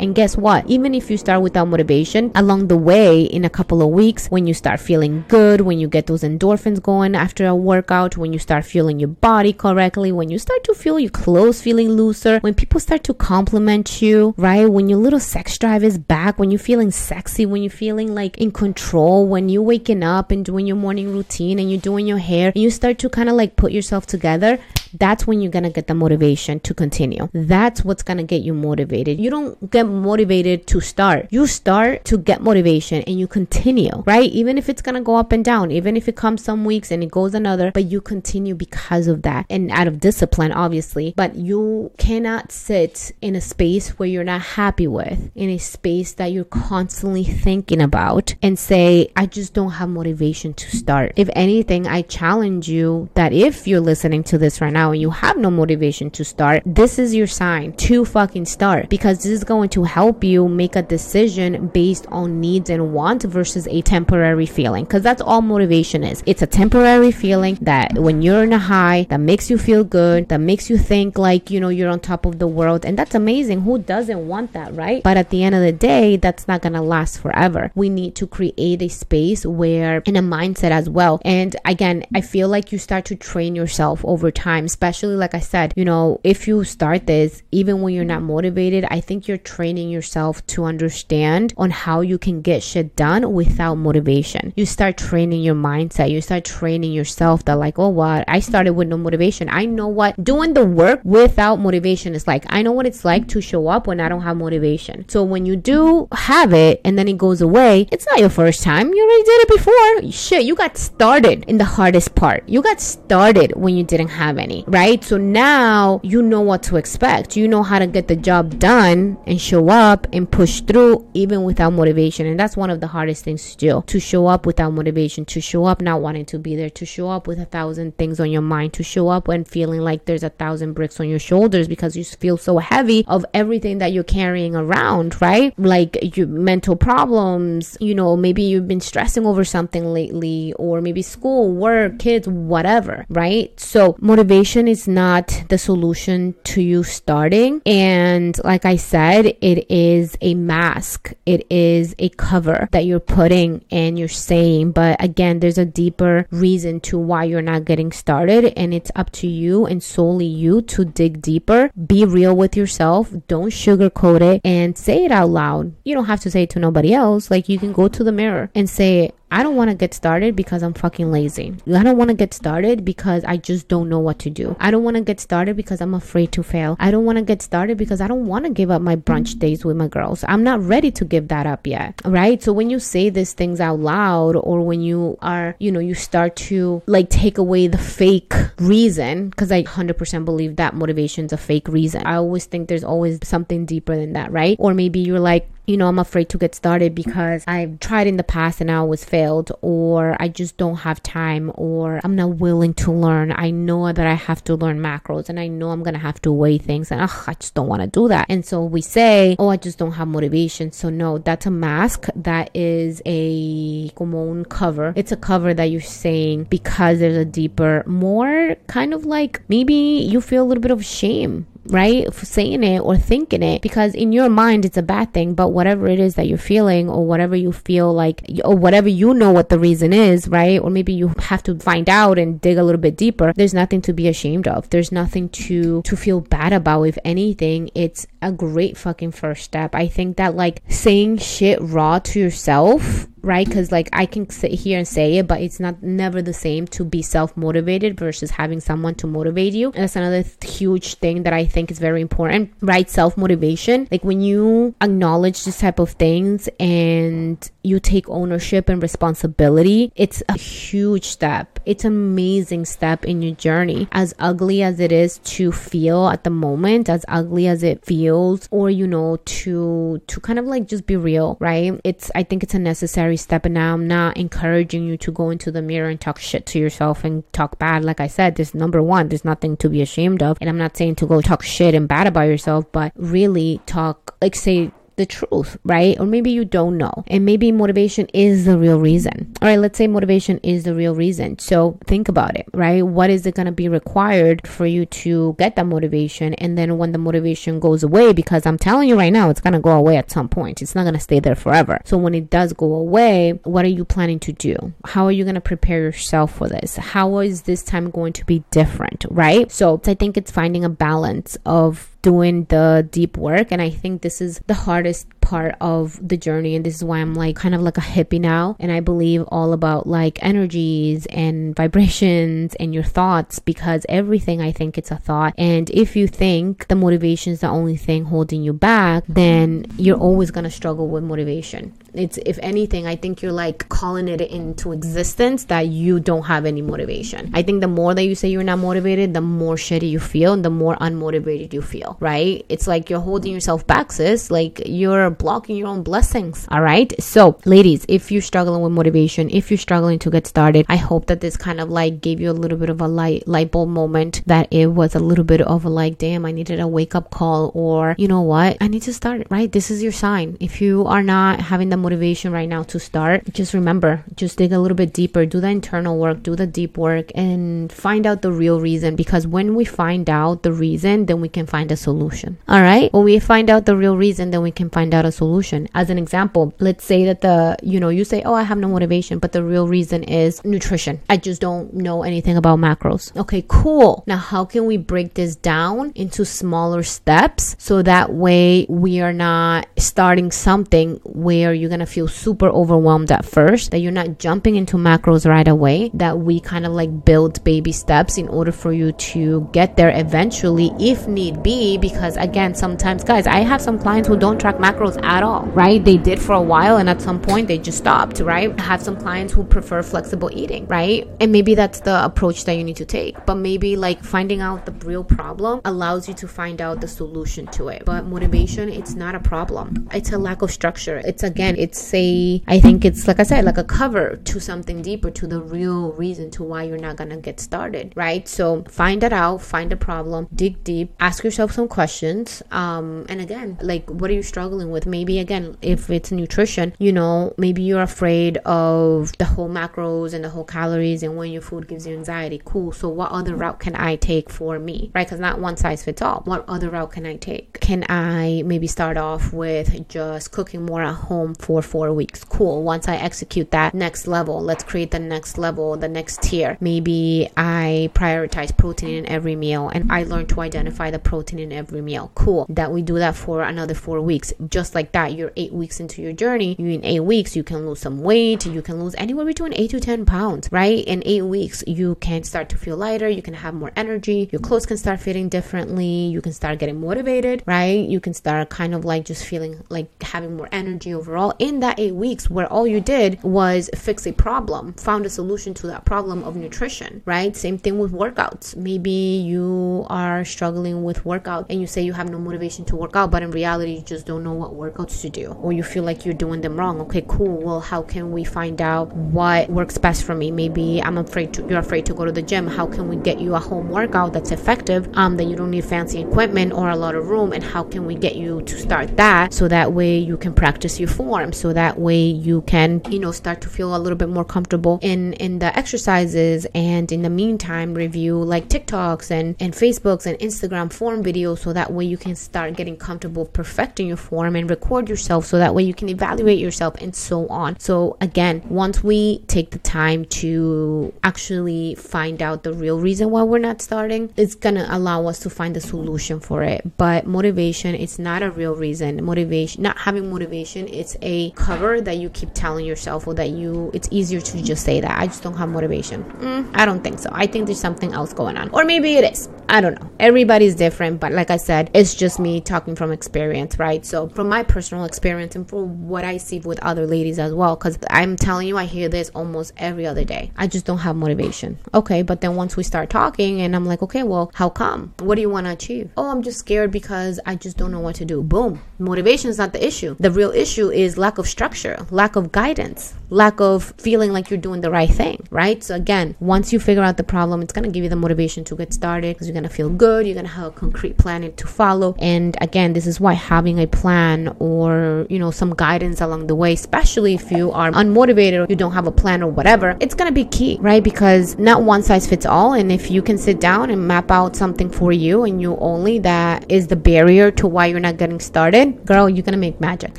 And 0.00 0.14
guess 0.14 0.34
what? 0.34 0.66
Even 0.66 0.94
if 0.94 1.10
you 1.10 1.18
start 1.18 1.42
without 1.42 1.68
motivation, 1.68 2.32
along 2.34 2.68
the 2.68 2.76
way, 2.76 3.22
in 3.22 3.44
a 3.44 3.50
couple 3.50 3.82
of 3.82 3.90
weeks, 3.90 4.28
when 4.28 4.46
you 4.46 4.54
start 4.54 4.80
feeling 4.80 5.26
good, 5.28 5.60
when 5.60 5.78
you 5.78 5.88
get 5.88 6.06
those 6.06 6.22
endorphins 6.22 6.82
going 6.82 7.14
after 7.14 7.44
a 7.46 7.54
workout, 7.54 8.16
when 8.16 8.32
you 8.32 8.38
start 8.38 8.64
feeling 8.64 8.98
your 8.98 9.08
body 9.08 9.52
correctly, 9.52 10.10
when 10.10 10.30
you 10.30 10.38
start 10.38 10.64
to 10.64 10.72
feel 10.72 10.98
your 10.98 11.10
clothes 11.10 11.60
feeling 11.60 11.90
looser, 11.90 12.38
when 12.40 12.54
people 12.54 12.80
start 12.80 13.04
to 13.04 13.12
compliment 13.12 14.00
you, 14.00 14.34
right? 14.38 14.64
When 14.64 14.88
your 14.88 15.00
little 15.00 15.20
sex 15.20 15.58
drive 15.58 15.84
is 15.84 15.98
back, 15.98 16.38
when 16.38 16.50
you're 16.50 16.58
feeling 16.70 16.90
sexy, 16.90 17.44
when 17.44 17.62
you're 17.62 17.82
feeling 17.84 18.14
like 18.14 18.38
in 18.38 18.52
control, 18.52 19.26
when 19.26 19.50
you're 19.50 19.68
waking 19.74 20.02
up 20.02 20.30
and 20.30 20.42
doing 20.46 20.66
your 20.66 20.76
morning 20.76 21.12
routine 21.12 21.58
and 21.58 21.70
you're 21.70 21.86
doing 21.90 22.06
your 22.06 22.22
hair, 22.30 22.52
and 22.54 22.62
you 22.62 22.70
start 22.70 22.98
to 23.00 23.10
kind 23.10 23.28
of 23.28 23.34
like 23.36 23.56
put 23.56 23.70
yourself 23.70 24.06
together, 24.06 24.58
that's 24.94 25.26
when 25.26 25.42
you're 25.42 25.52
gonna 25.52 25.68
get 25.68 25.88
the 25.88 25.94
motivation 25.94 26.58
to 26.60 26.72
continue. 26.72 27.28
That's 27.34 27.84
what's 27.84 28.02
gonna 28.02 28.22
get 28.22 28.40
you 28.40 28.54
motivated. 28.54 28.77
You 29.18 29.30
don't 29.30 29.70
get 29.70 29.84
motivated 29.84 30.66
to 30.68 30.80
start. 30.80 31.28
You 31.30 31.46
start 31.46 32.04
to 32.06 32.18
get 32.18 32.42
motivation 32.42 33.02
and 33.02 33.18
you 33.18 33.26
continue, 33.26 34.02
right? 34.06 34.30
Even 34.30 34.58
if 34.58 34.68
it's 34.68 34.82
gonna 34.82 35.00
go 35.00 35.16
up 35.16 35.32
and 35.32 35.44
down, 35.44 35.70
even 35.70 35.96
if 35.96 36.08
it 36.08 36.16
comes 36.16 36.44
some 36.44 36.64
weeks 36.64 36.90
and 36.90 37.02
it 37.02 37.10
goes 37.10 37.34
another, 37.34 37.70
but 37.72 37.84
you 37.84 38.00
continue 38.00 38.54
because 38.54 39.06
of 39.06 39.22
that 39.22 39.46
and 39.50 39.70
out 39.70 39.88
of 39.88 40.00
discipline, 40.00 40.52
obviously. 40.52 41.14
But 41.16 41.36
you 41.36 41.90
cannot 41.98 42.52
sit 42.52 43.12
in 43.20 43.34
a 43.34 43.40
space 43.40 43.98
where 43.98 44.08
you're 44.08 44.24
not 44.24 44.40
happy 44.42 44.86
with, 44.86 45.30
in 45.34 45.50
a 45.50 45.58
space 45.58 46.12
that 46.14 46.32
you're 46.32 46.44
constantly 46.44 47.24
thinking 47.24 47.80
about 47.80 48.34
and 48.42 48.58
say, 48.58 49.10
I 49.16 49.26
just 49.26 49.54
don't 49.54 49.72
have 49.72 49.88
motivation 49.88 50.54
to 50.54 50.76
start. 50.76 51.12
If 51.16 51.28
anything, 51.34 51.86
I 51.86 52.02
challenge 52.02 52.68
you 52.68 53.08
that 53.14 53.32
if 53.32 53.66
you're 53.66 53.80
listening 53.80 54.24
to 54.24 54.38
this 54.38 54.60
right 54.60 54.72
now, 54.72 54.92
and 54.92 55.00
you 55.00 55.10
have 55.10 55.36
no 55.36 55.50
motivation 55.50 56.10
to 56.10 56.24
start, 56.24 56.62
this 56.64 56.98
is 56.98 57.14
your 57.14 57.26
sign 57.26 57.72
to 57.74 58.04
fucking 58.04 58.46
start 58.68 58.88
because 58.88 59.18
this 59.18 59.32
is 59.32 59.44
going 59.44 59.68
to 59.70 59.82
help 59.84 60.22
you 60.22 60.48
make 60.48 60.76
a 60.76 60.82
decision 60.82 61.68
based 61.68 62.06
on 62.08 62.40
needs 62.40 62.70
and 62.70 62.92
wants 62.92 63.24
versus 63.24 63.66
a 63.68 63.80
temporary 63.82 64.46
feeling 64.46 64.84
because 64.84 65.02
that's 65.02 65.22
all 65.22 65.40
motivation 65.40 66.04
is. 66.04 66.22
It's 66.26 66.42
a 66.42 66.46
temporary 66.46 67.10
feeling 67.10 67.58
that 67.62 67.98
when 67.98 68.22
you're 68.22 68.44
in 68.44 68.52
a 68.52 68.58
high 68.58 69.06
that 69.08 69.20
makes 69.20 69.50
you 69.50 69.58
feel 69.58 69.84
good, 69.84 70.28
that 70.28 70.40
makes 70.40 70.68
you 70.70 70.76
think 70.76 71.18
like, 71.18 71.50
you 71.50 71.60
know, 71.60 71.70
you're 71.70 71.90
on 71.90 72.00
top 72.00 72.26
of 72.26 72.38
the 72.38 72.46
world 72.46 72.84
and 72.84 72.98
that's 72.98 73.14
amazing. 73.14 73.62
Who 73.62 73.78
doesn't 73.78 74.28
want 74.28 74.52
that, 74.52 74.74
right? 74.74 75.02
But 75.02 75.16
at 75.16 75.30
the 75.30 75.42
end 75.44 75.54
of 75.54 75.62
the 75.62 75.72
day, 75.72 76.16
that's 76.16 76.46
not 76.46 76.62
going 76.62 76.74
to 76.74 76.82
last 76.82 77.20
forever. 77.20 77.70
We 77.74 77.88
need 77.88 78.14
to 78.16 78.26
create 78.26 78.82
a 78.82 78.88
space 78.88 79.46
where 79.46 80.02
in 80.04 80.16
a 80.16 80.22
mindset 80.22 80.72
as 80.72 80.88
well. 80.90 81.20
And 81.24 81.56
again, 81.64 82.04
I 82.14 82.20
feel 82.20 82.48
like 82.48 82.72
you 82.72 82.78
start 82.78 83.06
to 83.06 83.16
train 83.16 83.54
yourself 83.54 84.04
over 84.04 84.30
time 84.30 84.66
especially 84.66 85.16
like 85.16 85.34
I 85.34 85.40
said, 85.40 85.72
you 85.76 85.84
know, 85.84 86.20
if 86.22 86.46
you 86.46 86.64
start 86.64 87.06
this, 87.06 87.42
even 87.50 87.80
when 87.80 87.94
you're 87.94 88.04
not 88.04 88.22
motivated, 88.22 88.57
I 88.58 89.00
think 89.00 89.28
you're 89.28 89.38
training 89.38 89.90
yourself 89.90 90.46
to 90.48 90.64
understand 90.64 91.54
on 91.56 91.70
how 91.70 92.00
you 92.00 92.18
can 92.18 92.42
get 92.42 92.62
shit 92.62 92.96
done 92.96 93.32
without 93.32 93.76
motivation. 93.76 94.52
You 94.56 94.66
start 94.66 94.96
training 94.96 95.42
your 95.42 95.54
mindset. 95.54 96.10
You 96.10 96.20
start 96.20 96.44
training 96.44 96.92
yourself 96.92 97.44
that 97.44 97.54
like, 97.54 97.78
oh 97.78 97.88
what? 97.88 98.24
I 98.28 98.40
started 98.40 98.72
with 98.72 98.88
no 98.88 98.96
motivation. 98.96 99.48
I 99.48 99.64
know 99.64 99.88
what 99.88 100.22
doing 100.22 100.54
the 100.54 100.64
work 100.64 101.00
without 101.04 101.56
motivation 101.56 102.14
is 102.14 102.26
like. 102.26 102.44
I 102.48 102.62
know 102.62 102.72
what 102.72 102.86
it's 102.86 103.04
like 103.04 103.28
to 103.28 103.40
show 103.40 103.68
up 103.68 103.86
when 103.86 104.00
I 104.00 104.08
don't 104.08 104.22
have 104.22 104.36
motivation. 104.36 105.08
So 105.08 105.22
when 105.22 105.46
you 105.46 105.56
do 105.56 106.08
have 106.12 106.52
it 106.52 106.80
and 106.84 106.98
then 106.98 107.08
it 107.08 107.18
goes 107.18 107.40
away, 107.40 107.88
it's 107.90 108.06
not 108.06 108.18
your 108.18 108.30
first 108.30 108.62
time. 108.62 108.92
You 108.92 109.04
already 109.04 109.22
did 109.24 109.40
it 109.40 109.48
before. 109.48 110.12
Shit, 110.12 110.44
you 110.44 110.54
got 110.54 110.76
started 110.76 111.44
in 111.46 111.58
the 111.58 111.64
hardest 111.64 112.14
part. 112.14 112.48
You 112.48 112.62
got 112.62 112.80
started 112.80 113.52
when 113.56 113.76
you 113.76 113.84
didn't 113.84 114.08
have 114.08 114.38
any 114.38 114.64
right? 114.66 115.02
So 115.02 115.16
now 115.16 116.00
you 116.02 116.22
know 116.22 116.40
what 116.40 116.62
to 116.64 116.76
expect. 116.76 117.36
You 117.36 117.48
know 117.48 117.62
how 117.62 117.78
to 117.78 117.86
get 117.86 118.08
the 118.08 118.16
job 118.16 118.47
done 118.48 119.18
and 119.26 119.40
show 119.40 119.68
up 119.68 120.06
and 120.12 120.30
push 120.30 120.60
through 120.62 121.08
even 121.14 121.44
without 121.44 121.72
motivation. 121.72 122.26
And 122.26 122.38
that's 122.38 122.56
one 122.56 122.70
of 122.70 122.80
the 122.80 122.86
hardest 122.86 123.24
things 123.24 123.50
to 123.50 123.56
do 123.56 123.84
to 123.86 124.00
show 124.00 124.26
up 124.26 124.46
without 124.46 124.72
motivation, 124.72 125.24
to 125.26 125.40
show 125.40 125.64
up 125.64 125.80
not 125.80 126.00
wanting 126.00 126.26
to 126.26 126.38
be 126.38 126.56
there, 126.56 126.70
to 126.70 126.86
show 126.86 127.08
up 127.10 127.26
with 127.26 127.38
a 127.38 127.44
thousand 127.44 127.96
things 127.96 128.20
on 128.20 128.30
your 128.30 128.42
mind, 128.42 128.72
to 128.74 128.82
show 128.82 129.08
up 129.08 129.28
when 129.28 129.44
feeling 129.44 129.80
like 129.80 130.04
there's 130.04 130.22
a 130.22 130.30
thousand 130.30 130.72
bricks 130.72 131.00
on 131.00 131.08
your 131.08 131.18
shoulders 131.18 131.68
because 131.68 131.96
you 131.96 132.04
feel 132.04 132.36
so 132.36 132.58
heavy 132.58 133.04
of 133.06 133.24
everything 133.34 133.78
that 133.78 133.92
you're 133.92 134.04
carrying 134.04 134.54
around, 134.56 135.20
right? 135.20 135.58
Like 135.58 136.16
your 136.16 136.26
mental 136.26 136.76
problems, 136.76 137.76
you 137.80 137.94
know, 137.94 138.16
maybe 138.16 138.42
you've 138.42 138.68
been 138.68 138.80
stressing 138.80 139.26
over 139.26 139.44
something 139.44 139.84
lately, 139.84 140.52
or 140.54 140.80
maybe 140.80 141.02
school, 141.02 141.52
work, 141.52 141.98
kids, 141.98 142.28
whatever, 142.28 143.06
right? 143.08 143.58
So 143.58 143.96
motivation 144.00 144.68
is 144.68 144.88
not 144.88 145.44
the 145.48 145.58
solution 145.58 146.34
to 146.44 146.62
you 146.62 146.84
starting. 146.84 147.62
And 147.64 148.27
like 148.44 148.64
I 148.64 148.76
said, 148.76 149.26
it 149.40 149.70
is 149.70 150.16
a 150.20 150.34
mask, 150.34 151.12
it 151.26 151.46
is 151.50 151.94
a 151.98 152.08
cover 152.10 152.68
that 152.72 152.84
you're 152.84 153.00
putting 153.00 153.64
and 153.70 153.98
you're 153.98 154.08
saying. 154.08 154.72
But 154.72 155.02
again, 155.02 155.40
there's 155.40 155.58
a 155.58 155.64
deeper 155.64 156.26
reason 156.30 156.80
to 156.80 156.98
why 156.98 157.24
you're 157.24 157.42
not 157.42 157.64
getting 157.64 157.92
started. 157.92 158.52
And 158.56 158.74
it's 158.74 158.90
up 158.94 159.10
to 159.12 159.26
you 159.26 159.66
and 159.66 159.82
solely 159.82 160.26
you 160.26 160.62
to 160.62 160.84
dig 160.84 161.22
deeper. 161.22 161.70
Be 161.86 162.04
real 162.04 162.36
with 162.36 162.56
yourself. 162.56 163.12
Don't 163.28 163.50
sugarcoat 163.50 164.20
it 164.20 164.40
and 164.44 164.76
say 164.76 165.04
it 165.04 165.12
out 165.12 165.30
loud. 165.30 165.74
You 165.84 165.94
don't 165.94 166.06
have 166.06 166.20
to 166.20 166.30
say 166.30 166.42
it 166.44 166.50
to 166.50 166.58
nobody 166.58 166.92
else. 166.92 167.30
Like 167.30 167.48
you 167.48 167.58
can 167.58 167.72
go 167.72 167.88
to 167.88 168.04
the 168.04 168.12
mirror 168.12 168.50
and 168.54 168.68
say, 168.68 169.12
I 169.30 169.42
don't 169.42 169.56
want 169.56 169.70
to 169.70 169.76
get 169.76 169.94
started 169.94 170.34
because 170.34 170.62
I'm 170.62 170.74
fucking 170.74 171.12
lazy. 171.12 171.54
I 171.72 171.82
don't 171.82 171.96
want 171.96 172.08
to 172.08 172.14
get 172.14 172.32
started 172.32 172.84
because 172.84 173.24
I 173.24 173.36
just 173.36 173.68
don't 173.68 173.88
know 173.88 173.98
what 173.98 174.18
to 174.20 174.30
do. 174.30 174.56
I 174.58 174.70
don't 174.70 174.84
want 174.84 174.96
to 174.96 175.02
get 175.02 175.20
started 175.20 175.56
because 175.56 175.80
I'm 175.80 175.94
afraid 175.94 176.32
to 176.32 176.42
fail. 176.42 176.76
I 176.80 176.90
don't 176.90 177.04
want 177.04 177.18
to 177.18 177.24
get 177.24 177.42
started 177.42 177.76
because 177.76 178.00
I 178.00 178.06
don't 178.08 178.26
want 178.26 178.46
to 178.46 178.50
give 178.50 178.70
up 178.70 178.82
my 178.82 178.96
brunch 178.96 179.38
days 179.38 179.64
with 179.64 179.76
my 179.76 179.88
girls. 179.88 180.24
I'm 180.28 180.42
not 180.42 180.60
ready 180.60 180.90
to 180.92 181.04
give 181.04 181.28
that 181.28 181.46
up 181.46 181.66
yet. 181.66 182.00
Right? 182.04 182.42
So 182.42 182.52
when 182.52 182.70
you 182.70 182.78
say 182.78 183.10
these 183.10 183.32
things 183.32 183.60
out 183.60 183.80
loud 183.80 184.36
or 184.36 184.60
when 184.62 184.80
you 184.80 185.18
are, 185.20 185.54
you 185.58 185.72
know, 185.72 185.80
you 185.80 185.94
start 185.94 186.36
to 186.36 186.82
like 186.86 187.10
take 187.10 187.38
away 187.38 187.66
the 187.66 187.78
fake 187.78 188.34
reason, 188.58 189.28
because 189.28 189.52
I 189.52 189.62
100% 189.62 190.24
believe 190.24 190.56
that 190.56 190.74
motivation 190.74 191.26
is 191.26 191.32
a 191.32 191.36
fake 191.36 191.68
reason. 191.68 192.02
I 192.06 192.14
always 192.14 192.46
think 192.46 192.68
there's 192.68 192.84
always 192.84 193.18
something 193.22 193.66
deeper 193.66 193.96
than 193.96 194.14
that, 194.14 194.32
right? 194.32 194.56
Or 194.58 194.74
maybe 194.74 195.00
you're 195.00 195.20
like, 195.20 195.50
you 195.68 195.76
know, 195.76 195.86
I'm 195.86 195.98
afraid 195.98 196.30
to 196.30 196.38
get 196.38 196.54
started 196.54 196.94
because 196.94 197.44
I've 197.46 197.78
tried 197.78 198.06
in 198.06 198.16
the 198.16 198.24
past 198.24 198.62
and 198.62 198.70
I 198.70 198.76
always 198.76 199.04
failed, 199.04 199.52
or 199.60 200.16
I 200.18 200.28
just 200.28 200.56
don't 200.56 200.76
have 200.76 201.02
time, 201.02 201.52
or 201.56 202.00
I'm 202.02 202.16
not 202.16 202.36
willing 202.36 202.72
to 202.74 202.90
learn. 202.90 203.34
I 203.36 203.50
know 203.50 203.92
that 203.92 204.06
I 204.06 204.14
have 204.14 204.42
to 204.44 204.54
learn 204.54 204.80
macros 204.80 205.28
and 205.28 205.38
I 205.38 205.48
know 205.48 205.68
I'm 205.68 205.82
gonna 205.82 205.98
have 205.98 206.22
to 206.22 206.32
weigh 206.32 206.56
things, 206.56 206.90
and 206.90 207.02
ugh, 207.02 207.24
I 207.26 207.34
just 207.34 207.52
don't 207.52 207.68
wanna 207.68 207.86
do 207.86 208.08
that. 208.08 208.26
And 208.30 208.46
so 208.46 208.64
we 208.64 208.80
say, 208.80 209.36
oh, 209.38 209.48
I 209.48 209.58
just 209.58 209.76
don't 209.76 209.92
have 209.92 210.08
motivation. 210.08 210.72
So, 210.72 210.88
no, 210.88 211.18
that's 211.18 211.44
a 211.44 211.50
mask 211.50 212.06
that 212.16 212.50
is 212.54 213.02
a 213.04 213.90
como 213.90 214.44
cover. 214.44 214.94
It's 214.96 215.12
a 215.12 215.16
cover 215.16 215.52
that 215.52 215.64
you're 215.64 215.82
saying 215.82 216.44
because 216.44 217.00
there's 217.00 217.16
a 217.16 217.26
deeper, 217.26 217.84
more 217.86 218.56
kind 218.68 218.94
of 218.94 219.04
like 219.04 219.42
maybe 219.48 219.74
you 219.74 220.22
feel 220.22 220.44
a 220.44 220.46
little 220.46 220.62
bit 220.62 220.70
of 220.70 220.82
shame 220.82 221.46
right? 221.70 222.12
For 222.12 222.26
saying 222.26 222.64
it 222.64 222.80
or 222.80 222.96
thinking 222.96 223.42
it 223.42 223.62
because 223.62 223.94
in 223.94 224.12
your 224.12 224.28
mind 224.28 224.64
it's 224.64 224.76
a 224.76 224.82
bad 224.82 225.12
thing, 225.12 225.34
but 225.34 225.48
whatever 225.48 225.88
it 225.88 226.00
is 226.00 226.14
that 226.14 226.26
you're 226.26 226.38
feeling 226.38 226.88
or 226.88 227.06
whatever 227.06 227.36
you 227.36 227.52
feel 227.52 227.92
like 227.92 228.22
or 228.44 228.56
whatever 228.56 228.88
you 228.88 229.14
know 229.14 229.30
what 229.30 229.48
the 229.48 229.58
reason 229.58 229.92
is, 229.92 230.28
right? 230.28 230.60
Or 230.60 230.70
maybe 230.70 230.92
you 230.92 231.14
have 231.18 231.42
to 231.44 231.58
find 231.58 231.88
out 231.88 232.18
and 232.18 232.40
dig 232.40 232.58
a 232.58 232.62
little 232.62 232.80
bit 232.80 232.96
deeper. 232.96 233.32
There's 233.34 233.54
nothing 233.54 233.82
to 233.82 233.92
be 233.92 234.08
ashamed 234.08 234.48
of. 234.48 234.68
There's 234.70 234.92
nothing 234.92 235.28
to 235.30 235.82
to 235.82 235.96
feel 235.96 236.20
bad 236.20 236.52
about. 236.52 236.82
If 236.82 236.98
anything, 237.04 237.70
it's 237.74 238.06
a 238.22 238.32
great 238.32 238.76
fucking 238.76 239.12
first 239.12 239.44
step. 239.44 239.74
I 239.74 239.88
think 239.88 240.16
that 240.16 240.34
like 240.34 240.62
saying 240.68 241.18
shit 241.18 241.58
raw 241.60 241.98
to 241.98 242.20
yourself 242.20 243.06
right? 243.22 243.46
Because 243.46 243.72
like 243.72 243.88
i 243.92 244.06
can 244.06 244.28
sit 244.30 244.52
here 244.52 244.78
and 244.78 244.86
say 244.86 245.18
it 245.18 245.26
but 245.26 245.40
it's 245.40 245.60
not 245.60 245.82
never 245.82 246.22
the 246.22 246.32
same 246.32 246.66
to 246.66 246.84
be 246.84 247.02
self-motivated 247.02 247.98
versus 247.98 248.30
having 248.30 248.60
someone 248.60 248.94
to 248.96 249.06
motivate 249.06 249.54
you. 249.54 249.68
And 249.72 249.82
that's 249.82 249.96
another 249.96 250.22
th- 250.22 250.58
huge 250.58 250.94
thing 250.96 251.22
that 251.24 251.32
i 251.32 251.44
think 251.44 251.70
is 251.70 251.78
very 251.78 252.00
important 252.00 252.52
right? 252.60 252.88
Self-motivation. 252.88 253.88
Like 253.90 254.04
when 254.04 254.20
you 254.20 254.74
acknowledge 254.80 255.44
this 255.44 255.58
type 255.58 255.78
of 255.78 255.90
things 255.90 256.48
and 256.60 257.50
you 257.62 257.80
take 257.80 258.08
ownership 258.08 258.68
and 258.68 258.82
responsibility 258.82 259.92
it's 259.96 260.22
a 260.28 260.38
huge 260.38 261.04
step. 261.04 261.60
It's 261.66 261.84
an 261.84 261.92
amazing 261.92 262.64
step 262.64 263.04
in 263.04 263.22
your 263.22 263.34
journey. 263.34 263.88
As 263.92 264.14
ugly 264.18 264.62
as 264.62 264.80
it 264.80 264.92
is 264.92 265.18
to 265.18 265.52
feel 265.52 266.08
at 266.08 266.24
the 266.24 266.30
moment 266.30 266.88
as 266.88 267.04
ugly 267.08 267.46
as 267.46 267.62
it 267.62 267.84
feels 267.84 268.48
or 268.50 268.70
you 268.70 268.86
know 268.86 269.16
to 269.24 270.00
to 270.06 270.20
kind 270.20 270.38
of 270.38 270.46
like 270.46 270.66
just 270.66 270.86
be 270.86 270.96
real 270.96 271.36
right? 271.40 271.80
It's 271.84 272.10
i 272.14 272.22
think 272.22 272.42
it's 272.42 272.54
a 272.54 272.58
necessary 272.58 273.07
necessary 273.08 273.16
step. 273.16 273.44
And 273.46 273.54
now 273.54 273.74
I'm 273.74 273.86
not 273.86 274.16
encouraging 274.16 274.86
you 274.86 274.96
to 274.98 275.12
go 275.12 275.30
into 275.30 275.50
the 275.50 275.62
mirror 275.62 275.88
and 275.88 276.00
talk 276.00 276.18
shit 276.18 276.46
to 276.46 276.58
yourself 276.58 277.04
and 277.04 277.24
talk 277.32 277.58
bad. 277.58 277.84
Like 277.84 278.00
I 278.00 278.08
said, 278.08 278.36
this 278.36 278.54
number 278.54 278.82
one, 278.82 279.08
there's 279.08 279.24
nothing 279.24 279.56
to 279.58 279.68
be 279.68 279.82
ashamed 279.82 280.22
of. 280.22 280.38
And 280.40 280.48
I'm 280.48 280.58
not 280.58 280.76
saying 280.76 280.96
to 280.96 281.06
go 281.06 281.20
talk 281.20 281.42
shit 281.42 281.74
and 281.74 281.88
bad 281.88 282.06
about 282.06 282.28
yourself, 282.28 282.70
but 282.72 282.92
really 282.96 283.60
talk, 283.66 284.16
like 284.20 284.34
say, 284.34 284.70
the 284.98 285.06
truth, 285.06 285.56
right? 285.64 285.98
Or 285.98 286.04
maybe 286.04 286.30
you 286.30 286.44
don't 286.44 286.76
know. 286.76 287.04
And 287.06 287.24
maybe 287.24 287.50
motivation 287.50 288.06
is 288.12 288.44
the 288.44 288.58
real 288.58 288.78
reason. 288.78 289.32
All 289.40 289.48
right, 289.48 289.58
let's 289.58 289.78
say 289.78 289.86
motivation 289.86 290.38
is 290.42 290.64
the 290.64 290.74
real 290.74 290.94
reason. 290.94 291.38
So 291.38 291.78
think 291.86 292.08
about 292.08 292.36
it, 292.36 292.46
right? 292.52 292.84
What 292.86 293.08
is 293.08 293.24
it 293.24 293.34
going 293.34 293.46
to 293.46 293.52
be 293.52 293.68
required 293.68 294.46
for 294.46 294.66
you 294.66 294.84
to 294.84 295.34
get 295.38 295.56
that 295.56 295.66
motivation? 295.66 296.34
And 296.34 296.58
then 296.58 296.76
when 296.76 296.92
the 296.92 296.98
motivation 296.98 297.60
goes 297.60 297.82
away, 297.82 298.12
because 298.12 298.44
I'm 298.44 298.58
telling 298.58 298.88
you 298.88 298.98
right 298.98 299.12
now, 299.12 299.30
it's 299.30 299.40
going 299.40 299.54
to 299.54 299.60
go 299.60 299.70
away 299.70 299.96
at 299.96 300.10
some 300.10 300.28
point. 300.28 300.60
It's 300.60 300.74
not 300.74 300.82
going 300.82 300.94
to 300.94 301.00
stay 301.00 301.20
there 301.20 301.34
forever. 301.34 301.80
So 301.84 301.96
when 301.96 302.14
it 302.14 302.28
does 302.28 302.52
go 302.52 302.74
away, 302.74 303.40
what 303.44 303.64
are 303.64 303.68
you 303.68 303.84
planning 303.84 304.18
to 304.20 304.32
do? 304.32 304.74
How 304.84 305.06
are 305.06 305.12
you 305.12 305.24
going 305.24 305.34
to 305.36 305.40
prepare 305.40 305.80
yourself 305.80 306.34
for 306.34 306.48
this? 306.48 306.76
How 306.76 307.18
is 307.18 307.42
this 307.42 307.62
time 307.62 307.90
going 307.90 308.12
to 308.14 308.24
be 308.24 308.44
different, 308.50 309.06
right? 309.08 309.50
So 309.50 309.80
I 309.86 309.94
think 309.94 310.16
it's 310.16 310.30
finding 310.30 310.64
a 310.64 310.68
balance 310.68 311.38
of 311.46 311.96
doing 312.02 312.44
the 312.44 312.86
deep 312.90 313.16
work 313.16 313.48
and 313.50 313.60
i 313.60 313.68
think 313.68 314.02
this 314.02 314.20
is 314.20 314.40
the 314.46 314.54
hardest 314.54 315.08
part 315.20 315.54
of 315.60 315.98
the 316.06 316.16
journey 316.16 316.54
and 316.54 316.64
this 316.64 316.76
is 316.76 316.84
why 316.84 316.98
i'm 316.98 317.14
like 317.14 317.36
kind 317.36 317.54
of 317.54 317.60
like 317.60 317.76
a 317.76 317.82
hippie 317.82 318.20
now 318.20 318.56
and 318.60 318.70
i 318.70 318.80
believe 318.80 319.22
all 319.28 319.52
about 319.52 319.86
like 319.86 320.22
energies 320.22 321.06
and 321.06 321.56
vibrations 321.56 322.54
and 322.56 322.72
your 322.72 322.84
thoughts 322.84 323.38
because 323.40 323.84
everything 323.88 324.40
i 324.40 324.52
think 324.52 324.78
it's 324.78 324.90
a 324.90 324.96
thought 324.96 325.34
and 325.36 325.70
if 325.70 325.96
you 325.96 326.06
think 326.06 326.66
the 326.68 326.74
motivation 326.74 327.32
is 327.32 327.40
the 327.40 327.48
only 327.48 327.76
thing 327.76 328.04
holding 328.04 328.42
you 328.42 328.52
back 328.52 329.04
then 329.08 329.66
you're 329.76 329.98
always 329.98 330.30
going 330.30 330.44
to 330.44 330.50
struggle 330.50 330.88
with 330.88 331.02
motivation 331.02 331.74
it's 331.94 332.18
if 332.26 332.38
anything 332.42 332.86
i 332.86 332.94
think 332.96 333.22
you're 333.22 333.32
like 333.32 333.68
calling 333.68 334.08
it 334.08 334.20
into 334.20 334.72
existence 334.72 335.44
that 335.44 335.68
you 335.68 336.00
don't 336.00 336.24
have 336.24 336.44
any 336.44 336.62
motivation. 336.62 337.30
I 337.34 337.42
think 337.42 337.60
the 337.60 337.68
more 337.68 337.94
that 337.94 338.04
you 338.04 338.14
say 338.14 338.28
you're 338.28 338.42
not 338.42 338.58
motivated 338.58 339.14
the 339.14 339.20
more 339.20 339.56
shitty 339.56 339.90
you 339.90 340.00
feel 340.00 340.32
and 340.32 340.44
the 340.44 340.50
more 340.50 340.76
unmotivated 340.76 341.52
you 341.52 341.62
feel 341.62 341.96
right? 342.00 342.44
It's 342.48 342.66
like 342.66 342.90
you're 342.90 343.00
holding 343.00 343.32
yourself 343.32 343.66
back 343.66 343.92
sis. 343.92 344.30
Like 344.30 344.62
you're 344.66 345.10
blocking 345.10 345.56
your 345.56 345.68
own 345.68 345.82
blessings 345.82 346.46
all 346.50 346.62
right? 346.62 346.92
So 347.02 347.38
ladies 347.44 347.84
if 347.88 348.10
you're 348.10 348.22
struggling 348.22 348.62
with 348.62 348.72
motivation 348.72 349.30
if 349.30 349.50
you're 349.50 349.58
struggling 349.58 349.98
to 349.98 350.10
get 350.10 350.26
started 350.26 350.66
i 350.68 350.76
hope 350.76 351.06
that 351.06 351.20
this 351.20 351.36
kind 351.36 351.60
of 351.60 351.68
like 351.68 352.00
gave 352.00 352.20
you 352.20 352.30
a 352.30 352.32
little 352.32 352.58
bit 352.58 352.70
of 352.70 352.80
a 352.80 352.88
light 352.88 353.26
light 353.26 353.50
bulb 353.50 353.68
moment 353.68 354.22
that 354.26 354.46
it 354.52 354.66
was 354.66 354.94
a 354.94 354.98
little 354.98 355.24
bit 355.24 355.40
of 355.40 355.64
a 355.64 355.68
like 355.68 355.98
damn 355.98 356.24
i 356.24 356.32
needed 356.32 356.60
a 356.60 356.66
wake 356.66 356.94
up 356.94 357.10
call 357.10 357.50
or 357.54 357.94
you 357.98 358.08
know 358.08 358.22
what? 358.22 358.56
I 358.60 358.68
need 358.68 358.82
to 358.82 358.94
start 358.94 359.26
right? 359.30 359.50
This 359.50 359.70
is 359.70 359.82
your 359.82 359.92
sign. 359.92 360.36
If 360.40 360.60
you 360.60 360.84
are 360.86 361.02
not 361.02 361.40
having 361.40 361.68
the 361.68 361.76
motivation 361.78 362.32
right 362.32 362.48
now 362.48 362.62
to 362.64 362.78
start, 362.78 363.24
just 363.32 363.54
remember, 363.54 364.04
just 364.14 364.38
dig 364.38 364.52
a 364.52 364.58
little 364.58 364.76
bit 364.76 364.92
deeper, 364.92 365.24
do 365.26 365.40
the 365.40 365.48
internal 365.48 365.98
work, 365.98 366.22
do 366.22 366.36
the 366.36 366.46
deep 366.46 366.76
work, 366.76 367.10
and 367.14 367.72
find 367.72 368.06
out 368.06 368.22
the 368.22 368.32
real 368.32 368.60
reason. 368.60 368.96
Because 368.96 369.26
when 369.26 369.54
we 369.54 369.64
find 369.64 370.10
out 370.10 370.42
the 370.42 370.52
reason, 370.52 371.06
then 371.06 371.20
we 371.20 371.28
can 371.28 371.46
find 371.46 371.72
a 371.72 371.76
solution. 371.76 372.38
All 372.48 372.62
right. 372.62 372.92
When 372.92 373.04
we 373.04 373.18
find 373.18 373.50
out 373.50 373.66
the 373.66 373.76
real 373.76 373.96
reason, 373.96 374.30
then 374.30 374.42
we 374.42 374.50
can 374.50 374.70
find 374.70 374.94
out 374.94 375.04
a 375.04 375.12
solution. 375.12 375.68
As 375.74 375.90
an 375.90 375.98
example, 375.98 376.54
let's 376.58 376.84
say 376.84 377.04
that 377.06 377.20
the, 377.20 377.56
you 377.62 377.80
know, 377.80 377.88
you 377.88 378.04
say, 378.04 378.22
oh, 378.22 378.34
I 378.34 378.42
have 378.42 378.58
no 378.58 378.68
motivation, 378.68 379.18
but 379.18 379.32
the 379.32 379.44
real 379.44 379.68
reason 379.68 380.02
is 380.04 380.44
nutrition. 380.44 381.00
I 381.08 381.16
just 381.16 381.40
don't 381.40 381.72
know 381.74 382.02
anything 382.02 382.36
about 382.36 382.58
macros. 382.58 383.16
Okay, 383.16 383.44
cool. 383.48 384.04
Now, 384.06 384.16
how 384.16 384.44
can 384.44 384.66
we 384.66 384.76
break 384.76 385.14
this 385.14 385.36
down 385.36 385.92
into 385.94 386.24
smaller 386.24 386.82
steps 386.82 387.56
so 387.58 387.82
that 387.82 388.12
way 388.12 388.66
we 388.68 389.00
are 389.00 389.12
not 389.12 389.68
starting 389.76 390.30
something 390.30 391.00
where 391.04 391.52
you 391.52 391.67
you're 391.68 391.76
gonna 391.76 391.86
feel 391.86 392.08
super 392.08 392.48
overwhelmed 392.48 393.12
at 393.12 393.26
first, 393.26 393.72
that 393.72 393.80
you're 393.80 393.92
not 393.92 394.18
jumping 394.18 394.56
into 394.56 394.78
macros 394.78 395.28
right 395.28 395.46
away, 395.46 395.90
that 395.92 396.18
we 396.18 396.40
kind 396.40 396.64
of 396.64 396.72
like 396.72 397.04
build 397.04 397.44
baby 397.44 397.72
steps 397.72 398.16
in 398.16 398.26
order 398.28 398.50
for 398.50 398.72
you 398.72 398.92
to 398.92 399.46
get 399.52 399.76
there 399.76 399.92
eventually 399.94 400.72
if 400.80 401.06
need 401.06 401.42
be. 401.42 401.76
Because 401.76 402.16
again, 402.16 402.54
sometimes, 402.54 403.04
guys, 403.04 403.26
I 403.26 403.40
have 403.40 403.60
some 403.60 403.78
clients 403.78 404.08
who 404.08 404.16
don't 404.16 404.40
track 404.40 404.56
macros 404.56 405.02
at 405.04 405.22
all, 405.22 405.42
right? 405.48 405.84
They 405.84 405.98
did 405.98 406.18
for 406.18 406.32
a 406.32 406.40
while 406.40 406.78
and 406.78 406.88
at 406.88 407.02
some 407.02 407.20
point 407.20 407.48
they 407.48 407.58
just 407.58 407.76
stopped, 407.76 408.20
right? 408.20 408.58
I 408.58 408.62
have 408.62 408.80
some 408.80 408.96
clients 408.96 409.34
who 409.34 409.44
prefer 409.44 409.82
flexible 409.82 410.30
eating, 410.32 410.66
right? 410.68 411.06
And 411.20 411.32
maybe 411.32 411.54
that's 411.54 411.80
the 411.80 412.02
approach 412.02 412.44
that 412.46 412.54
you 412.54 412.64
need 412.64 412.76
to 412.76 412.86
take. 412.86 413.26
But 413.26 413.34
maybe 413.34 413.76
like 413.76 414.02
finding 414.02 414.40
out 414.40 414.64
the 414.64 414.72
real 414.86 415.04
problem 415.04 415.60
allows 415.66 416.08
you 416.08 416.14
to 416.14 416.28
find 416.28 416.62
out 416.62 416.80
the 416.80 416.88
solution 416.88 417.46
to 417.48 417.68
it. 417.68 417.84
But 417.84 418.06
motivation, 418.06 418.70
it's 418.70 418.94
not 418.94 419.14
a 419.14 419.20
problem. 419.20 419.86
It's 419.92 420.12
a 420.12 420.18
lack 420.18 420.40
of 420.40 420.50
structure. 420.50 421.02
It's 421.04 421.22
again, 421.22 421.56
it's 421.58 421.92
a 421.94 422.42
i 422.46 422.58
think 422.60 422.84
it's 422.84 423.06
like 423.08 423.20
i 423.20 423.22
said 423.22 423.44
like 423.44 423.58
a 423.58 423.64
cover 423.64 424.16
to 424.24 424.40
something 424.40 424.82
deeper 424.82 425.10
to 425.10 425.26
the 425.26 425.40
real 425.40 425.92
reason 425.92 426.30
to 426.30 426.42
why 426.42 426.62
you're 426.62 426.78
not 426.78 426.96
gonna 426.96 427.16
get 427.16 427.40
started 427.40 427.92
right? 427.94 428.28
So 428.28 428.64
find 428.68 429.00
that 429.02 429.12
out 429.12 429.42
find 429.42 429.70
the 429.70 429.76
problem 429.76 430.28
dig 430.34 430.62
deep 430.64 430.94
ask 431.00 431.24
yourself 431.24 431.52
some 431.52 431.68
questions 431.68 432.42
um 432.50 433.06
and 433.08 433.20
again 433.20 433.58
like 433.60 433.88
what 433.90 434.10
are 434.10 434.14
you 434.14 434.22
struggling 434.22 434.70
with? 434.70 434.86
Maybe 434.86 435.18
again 435.18 435.56
if 435.62 435.90
it's 435.90 436.10
nutrition 436.10 436.74
you 436.78 436.92
know 436.92 437.34
maybe 437.36 437.62
you're 437.62 437.82
afraid 437.82 438.38
of 438.38 439.16
the 439.18 439.24
whole 439.24 439.48
macros 439.48 440.14
and 440.14 440.24
the 440.24 440.28
whole 440.28 440.44
calories 440.44 441.02
and 441.02 441.16
when 441.16 441.30
your 441.30 441.42
food 441.42 441.68
gives 441.68 441.86
you 441.86 441.96
anxiety. 441.96 442.40
Cool. 442.44 442.72
So 442.72 442.88
what 442.88 443.10
other 443.10 443.34
route 443.34 443.60
can 443.60 443.74
i 443.76 443.96
take 443.96 444.30
for 444.30 444.58
me 444.58 444.90
right? 444.94 445.06
Because 445.06 445.20
not 445.20 445.40
one 445.40 445.56
size 445.56 445.82
fits 445.82 446.02
all. 446.02 446.22
What 446.24 446.44
other 446.48 446.70
route 446.70 446.92
can 446.92 447.06
i 447.06 447.16
take? 447.16 447.60
Can 447.60 447.84
i 447.88 448.42
maybe 448.44 448.66
start 448.66 448.96
off 448.96 449.32
with 449.32 449.88
just 449.88 450.32
cooking 450.32 450.64
more 450.64 450.82
at 450.82 450.94
home 450.94 451.34
for 451.48 451.62
four 451.62 451.94
weeks. 451.94 452.24
Cool. 452.24 452.62
Once 452.62 452.88
I 452.88 452.96
execute 452.96 453.52
that 453.52 453.72
next 453.72 454.06
level, 454.06 454.38
let's 454.38 454.62
create 454.62 454.90
the 454.90 454.98
next 454.98 455.38
level, 455.38 455.78
the 455.78 455.88
next 455.88 456.20
tier. 456.20 456.58
Maybe 456.60 457.30
I 457.38 457.90
prioritize 457.94 458.54
protein 458.54 458.96
in 458.96 459.06
every 459.06 459.34
meal 459.34 459.70
and 459.70 459.90
I 459.90 460.02
learn 460.02 460.26
to 460.26 460.42
identify 460.42 460.90
the 460.90 460.98
protein 460.98 461.38
in 461.38 461.50
every 461.50 461.80
meal. 461.80 462.10
Cool. 462.14 462.44
That 462.50 462.70
we 462.70 462.82
do 462.82 462.98
that 462.98 463.16
for 463.16 463.40
another 463.40 463.72
four 463.72 464.02
weeks. 464.02 464.30
Just 464.50 464.74
like 464.74 464.92
that, 464.92 465.14
you're 465.14 465.32
eight 465.36 465.54
weeks 465.54 465.80
into 465.80 466.02
your 466.02 466.12
journey. 466.12 466.54
You 466.58 466.68
in 466.68 466.84
eight 466.84 467.00
weeks, 467.00 467.34
you 467.34 467.42
can 467.42 467.66
lose 467.66 467.80
some 467.80 468.02
weight. 468.02 468.44
You 468.44 468.60
can 468.60 468.78
lose 468.78 468.94
anywhere 468.98 469.24
between 469.24 469.54
eight 469.54 469.70
to 469.70 469.80
10 469.80 470.04
pounds, 470.04 470.50
right? 470.52 470.84
In 470.84 471.02
eight 471.06 471.22
weeks, 471.22 471.64
you 471.66 471.94
can 471.94 472.24
start 472.24 472.50
to 472.50 472.58
feel 472.58 472.76
lighter. 472.76 473.08
You 473.08 473.22
can 473.22 473.32
have 473.32 473.54
more 473.54 473.72
energy. 473.74 474.28
Your 474.30 474.42
clothes 474.42 474.66
can 474.66 474.76
start 474.76 475.00
fitting 475.00 475.30
differently. 475.30 476.08
You 476.08 476.20
can 476.20 476.34
start 476.34 476.58
getting 476.58 476.78
motivated, 476.78 477.42
right? 477.46 477.88
You 477.88 478.00
can 478.00 478.12
start 478.12 478.50
kind 478.50 478.74
of 478.74 478.84
like 478.84 479.06
just 479.06 479.24
feeling 479.24 479.64
like 479.70 479.88
having 480.02 480.36
more 480.36 480.50
energy 480.52 480.92
overall 480.92 481.32
in 481.38 481.60
that 481.60 481.78
eight 481.78 481.94
weeks 481.94 482.28
where 482.28 482.46
all 482.52 482.66
you 482.66 482.80
did 482.80 483.22
was 483.22 483.70
fix 483.74 484.06
a 484.06 484.12
problem, 484.12 484.72
found 484.74 485.06
a 485.06 485.10
solution 485.10 485.54
to 485.54 485.66
that 485.68 485.84
problem 485.84 486.24
of 486.24 486.36
nutrition, 486.36 487.02
right? 487.04 487.36
Same 487.36 487.58
thing 487.58 487.78
with 487.78 487.92
workouts. 487.92 488.56
Maybe 488.56 488.90
you 488.90 489.86
are 489.88 490.24
struggling 490.24 490.82
with 490.84 491.04
workout 491.04 491.46
and 491.50 491.60
you 491.60 491.66
say 491.66 491.82
you 491.82 491.92
have 491.92 492.10
no 492.10 492.18
motivation 492.18 492.64
to 492.66 492.76
work 492.76 492.96
out, 492.96 493.10
but 493.10 493.22
in 493.22 493.30
reality, 493.30 493.76
you 493.76 493.82
just 493.82 494.06
don't 494.06 494.24
know 494.24 494.32
what 494.32 494.52
workouts 494.52 495.00
to 495.02 495.10
do 495.10 495.32
or 495.42 495.52
you 495.52 495.62
feel 495.62 495.84
like 495.84 496.04
you're 496.04 496.14
doing 496.14 496.40
them 496.40 496.58
wrong. 496.58 496.80
Okay 496.82 497.04
cool. 497.06 497.38
Well 497.38 497.60
how 497.60 497.82
can 497.82 498.12
we 498.12 498.24
find 498.24 498.60
out 498.60 498.92
what 498.94 499.48
works 499.50 499.78
best 499.78 500.04
for 500.04 500.14
me? 500.14 500.30
Maybe 500.30 500.82
i'm 500.82 500.98
afraid 500.98 501.32
to 501.34 501.46
you're 501.48 501.58
afraid 501.58 501.86
to 501.86 501.94
go 501.94 502.04
to 502.04 502.12
the 502.12 502.22
gym. 502.22 502.46
How 502.46 502.66
can 502.66 502.88
we 502.88 502.96
get 502.96 503.20
you 503.20 503.34
a 503.34 503.38
home 503.38 503.68
workout 503.68 504.12
that's 504.12 504.32
effective 504.32 504.88
um 504.94 505.16
that 505.16 505.24
you 505.24 505.36
don't 505.36 505.50
need 505.50 505.64
fancy 505.64 506.00
equipment 506.00 506.52
or 506.52 506.70
a 506.70 506.76
lot 506.76 506.94
of 506.94 507.08
room? 507.08 507.32
And 507.32 507.44
how 507.44 507.62
can 507.62 507.86
we 507.86 507.94
get 507.94 508.16
you 508.16 508.42
to 508.42 508.58
start 508.58 508.96
that 508.96 509.32
so 509.32 509.48
that 509.48 509.72
way 509.72 509.98
you 509.98 510.16
can 510.16 510.34
practice 510.34 510.80
your 510.80 510.88
form 510.88 511.27
so 511.34 511.52
that 511.52 511.78
way 511.78 512.00
you 512.00 512.42
can 512.42 512.80
you 512.90 512.98
know 512.98 513.12
start 513.12 513.40
to 513.40 513.48
feel 513.48 513.74
a 513.74 513.78
little 513.78 513.98
bit 513.98 514.08
more 514.08 514.24
comfortable 514.24 514.78
in 514.82 515.12
in 515.14 515.38
the 515.38 515.56
exercises 515.58 516.46
and 516.54 516.90
in 516.92 517.02
the 517.02 517.10
meantime 517.10 517.74
review 517.74 518.16
like 518.16 518.48
tiktoks 518.48 519.10
and 519.10 519.36
and 519.40 519.52
facebooks 519.54 520.06
and 520.06 520.18
instagram 520.18 520.72
form 520.72 521.02
videos 521.02 521.38
so 521.38 521.52
that 521.52 521.72
way 521.72 521.84
you 521.84 521.96
can 521.96 522.14
start 522.14 522.54
getting 522.56 522.76
comfortable 522.76 523.24
perfecting 523.26 523.86
your 523.88 523.96
form 523.96 524.36
and 524.36 524.50
record 524.50 524.88
yourself 524.88 525.24
so 525.24 525.38
that 525.38 525.54
way 525.54 525.62
you 525.62 525.74
can 525.74 525.88
evaluate 525.88 526.38
yourself 526.38 526.74
and 526.80 526.94
so 526.94 527.26
on. 527.28 527.58
So 527.58 527.96
again 528.00 528.42
once 528.48 528.82
we 528.82 529.20
take 529.34 529.50
the 529.50 529.58
time 529.58 530.04
to 530.22 530.92
actually 531.02 531.74
find 531.74 532.22
out 532.22 532.42
the 532.42 532.52
real 532.52 532.78
reason 532.80 533.10
why 533.10 533.22
we're 533.22 533.38
not 533.50 533.60
starting 533.62 534.12
it's 534.16 534.34
gonna 534.34 534.66
allow 534.70 535.06
us 535.06 535.18
to 535.20 535.30
find 535.30 535.54
the 535.54 535.60
solution 535.60 536.20
for 536.20 536.42
it. 536.42 536.60
But 536.76 537.06
motivation 537.06 537.74
it's 537.74 537.98
not 537.98 538.22
a 538.22 538.30
real 538.30 538.54
reason. 538.54 539.04
Motivation 539.04 539.62
not 539.62 539.78
having 539.78 540.10
motivation 540.10 540.68
it's 540.68 540.96
a 541.02 541.17
cover 541.34 541.80
that 541.80 541.96
you 542.02 542.08
keep 542.10 542.30
telling 542.34 542.64
yourself 542.64 543.06
or 543.06 543.14
that 543.14 543.30
you 543.30 543.70
it's 543.74 543.88
easier 543.90 544.20
to 544.20 544.42
just 544.42 544.64
say 544.64 544.80
that. 544.80 544.94
I 545.02 545.06
just 545.06 545.22
don't 545.22 545.36
have 545.36 545.48
motivation. 545.48 546.04
Mm, 546.26 546.50
i 546.54 546.64
don't 546.64 546.82
think 546.82 546.98
so. 546.98 547.10
I 547.12 547.26
think 547.26 547.46
there's 547.46 547.60
something 547.68 547.92
else 547.92 548.12
going 548.12 548.36
on. 548.36 548.50
Or 548.50 548.64
maybe 548.64 548.90
it 548.96 549.04
is. 549.12 549.28
I 549.48 549.60
don't 549.60 549.80
know. 549.80 549.88
Everybody's 549.98 550.54
different 550.54 551.00
but 551.00 551.12
like 551.12 551.30
i 551.30 551.36
said 551.36 551.70
it's 551.74 551.94
just 551.94 552.18
me 552.26 552.40
talking 552.40 552.74
from 552.76 552.90
experience 552.92 553.58
right? 553.58 553.84
So 553.92 554.08
from 554.08 554.28
my 554.28 554.42
personal 554.42 554.84
experience 554.84 555.32
and 555.36 555.48
from 555.48 555.88
what 555.88 556.04
i 556.04 556.16
see 556.16 556.38
with 556.40 556.58
other 556.70 556.86
ladies 556.86 557.18
as 557.18 557.32
well 557.32 557.56
because 557.56 557.78
i'm 557.90 558.16
telling 558.16 558.46
you 558.48 558.56
i 558.58 558.66
hear 558.76 558.88
this 558.88 559.10
almost 559.14 559.52
every 559.56 559.86
other 559.86 560.04
day. 560.04 560.24
I 560.36 560.46
just 560.46 560.64
don't 560.66 560.82
have 560.86 560.96
motivation. 560.96 561.58
Okay 561.80 562.02
but 562.02 562.20
then 562.20 562.36
once 562.42 562.56
we 562.56 562.62
start 562.62 562.90
talking 562.90 563.40
and 563.42 563.56
i'm 563.56 563.66
like 563.72 563.82
okay 563.82 564.02
well 564.02 564.30
how 564.34 564.48
come? 564.50 564.80
What 565.00 565.14
do 565.16 565.22
you 565.22 565.30
want 565.30 565.46
to 565.46 565.52
achieve? 565.52 565.90
Oh 565.96 566.08
i'm 566.10 566.22
just 566.22 566.38
scared 566.38 566.70
because 566.70 567.18
i 567.26 567.34
just 567.34 567.56
don't 567.56 567.72
know 567.72 567.80
what 567.80 567.96
to 567.96 568.04
do. 568.04 568.22
Boom. 568.22 568.60
Motivation 568.78 569.30
is 569.30 569.38
not 569.38 569.52
the 569.52 569.66
issue. 569.66 569.96
The 569.98 570.10
real 570.10 570.30
issue 570.30 570.70
is 570.70 570.98
lack 570.98 571.07
of 571.16 571.26
structure 571.26 571.86
lack 571.90 572.16
of 572.16 572.30
guidance 572.30 572.92
lack 573.10 573.40
of 573.40 573.72
feeling 573.78 574.12
like 574.12 574.30
you're 574.30 574.38
doing 574.38 574.60
the 574.60 574.70
right 574.70 574.90
thing 574.90 575.26
right? 575.30 575.62
So 575.64 575.74
again 575.74 576.14
once 576.20 576.52
you 576.52 576.60
figure 576.60 576.82
out 576.82 576.96
the 576.96 577.04
problem 577.04 577.40
it's 577.40 577.52
going 577.52 577.64
to 577.64 577.70
give 577.70 577.82
you 577.82 577.88
the 577.88 577.96
motivation 577.96 578.44
to 578.44 578.56
get 578.56 578.74
started 578.74 579.14
because 579.14 579.26
you're 579.26 579.34
going 579.34 579.44
to 579.44 579.48
feel 579.48 579.70
good 579.70 580.06
you're 580.06 580.14
going 580.14 580.26
to 580.26 580.32
have 580.32 580.46
a 580.46 580.50
concrete 580.50 580.98
plan 580.98 581.32
to 581.32 581.46
follow. 581.46 581.94
And 581.98 582.36
again 582.40 582.72
this 582.72 582.86
is 582.86 583.00
why 583.00 583.14
having 583.14 583.58
a 583.60 583.66
plan 583.66 584.34
or 584.38 585.06
you 585.08 585.18
know 585.18 585.30
some 585.30 585.54
guidance 585.54 586.00
along 586.00 586.26
the 586.26 586.34
way 586.34 586.52
especially 586.52 587.14
if 587.14 587.30
you 587.30 587.50
are 587.52 587.70
unmotivated 587.70 588.44
or 588.44 588.46
you 588.50 588.56
don't 588.56 588.72
have 588.72 588.86
a 588.86 588.92
plan 588.92 589.22
or 589.22 589.30
whatever 589.30 589.76
it's 589.80 589.94
going 589.94 590.08
to 590.08 590.14
be 590.14 590.24
key 590.24 590.58
right? 590.60 590.84
Because 590.84 591.38
not 591.38 591.62
one 591.62 591.82
size 591.82 592.06
fits 592.06 592.26
all 592.26 592.52
and 592.52 592.70
if 592.70 592.90
you 592.90 593.00
can 593.00 593.16
sit 593.16 593.40
down 593.40 593.70
and 593.70 593.86
map 593.86 594.10
out 594.10 594.36
something 594.36 594.68
for 594.70 594.92
you 594.92 595.24
and 595.24 595.40
you 595.40 595.56
only 595.58 595.98
that 596.00 596.50
is 596.50 596.66
the 596.66 596.76
barrier 596.76 597.30
to 597.30 597.46
why 597.46 597.66
you're 597.66 597.80
not 597.80 597.96
getting 597.96 598.20
started 598.20 598.84
girl 598.84 599.08
you're 599.08 599.24
going 599.24 599.32
to 599.32 599.38
make 599.38 599.60
magic 599.60 599.98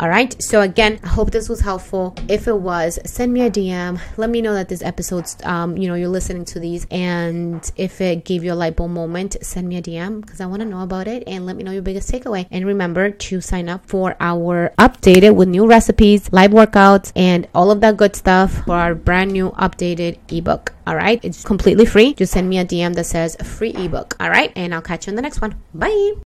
all 0.00 0.08
right? 0.08 0.40
So 0.42 0.62
again 0.84 1.00
i 1.02 1.08
hope 1.08 1.30
this 1.30 1.48
was 1.48 1.60
helpful. 1.60 2.14
If 2.28 2.48
it 2.48 2.56
was 2.56 2.98
send 3.04 3.32
me 3.32 3.42
a 3.42 3.50
dm 3.50 4.00
let 4.16 4.30
me 4.30 4.40
know 4.40 4.54
that 4.54 4.68
this 4.68 4.82
episode's 4.82 5.36
um 5.44 5.76
you 5.76 5.88
know 5.88 5.94
you're 5.94 6.08
listening 6.08 6.44
to 6.46 6.60
these 6.60 6.86
and 6.90 7.70
if 7.76 8.00
it 8.00 8.24
gave 8.24 8.44
you 8.44 8.52
a 8.52 8.54
light 8.54 8.76
bulb 8.76 8.90
moment 8.90 9.36
send 9.42 9.68
me 9.68 9.76
a 9.76 9.82
dm 9.82 10.20
because 10.20 10.40
i 10.40 10.46
want 10.46 10.60
to 10.60 10.66
know 10.66 10.82
about 10.82 11.08
it 11.08 11.22
and 11.26 11.46
let 11.46 11.56
me 11.56 11.62
know 11.62 11.70
your 11.70 11.82
biggest 11.82 12.10
takeaway. 12.10 12.46
And 12.50 12.66
remember 12.66 13.10
to 13.10 13.40
sign 13.40 13.68
up 13.68 13.86
for 13.86 14.16
our 14.20 14.72
updated 14.78 15.34
with 15.34 15.48
new 15.48 15.66
recipes 15.66 16.32
live 16.32 16.50
workouts 16.50 17.12
and 17.16 17.48
all 17.54 17.70
of 17.70 17.80
that 17.80 17.96
good 17.96 18.16
stuff 18.16 18.64
for 18.64 18.74
our 18.74 18.94
brand 18.94 19.32
new 19.32 19.50
updated 19.52 20.18
ebook. 20.28 20.74
All 20.86 20.96
right? 20.96 21.20
It's 21.24 21.44
completely 21.44 21.86
free. 21.86 22.14
Just 22.14 22.32
send 22.32 22.48
me 22.48 22.58
a 22.58 22.64
dm 22.64 22.94
that 22.94 23.06
says 23.06 23.36
free 23.36 23.74
ebook. 23.74 24.16
All 24.20 24.30
right? 24.30 24.52
And 24.56 24.74
i'll 24.74 24.82
catch 24.82 25.06
you 25.06 25.10
in 25.12 25.16
the 25.16 25.22
next 25.22 25.40
one. 25.40 25.56
Bye 25.72 26.23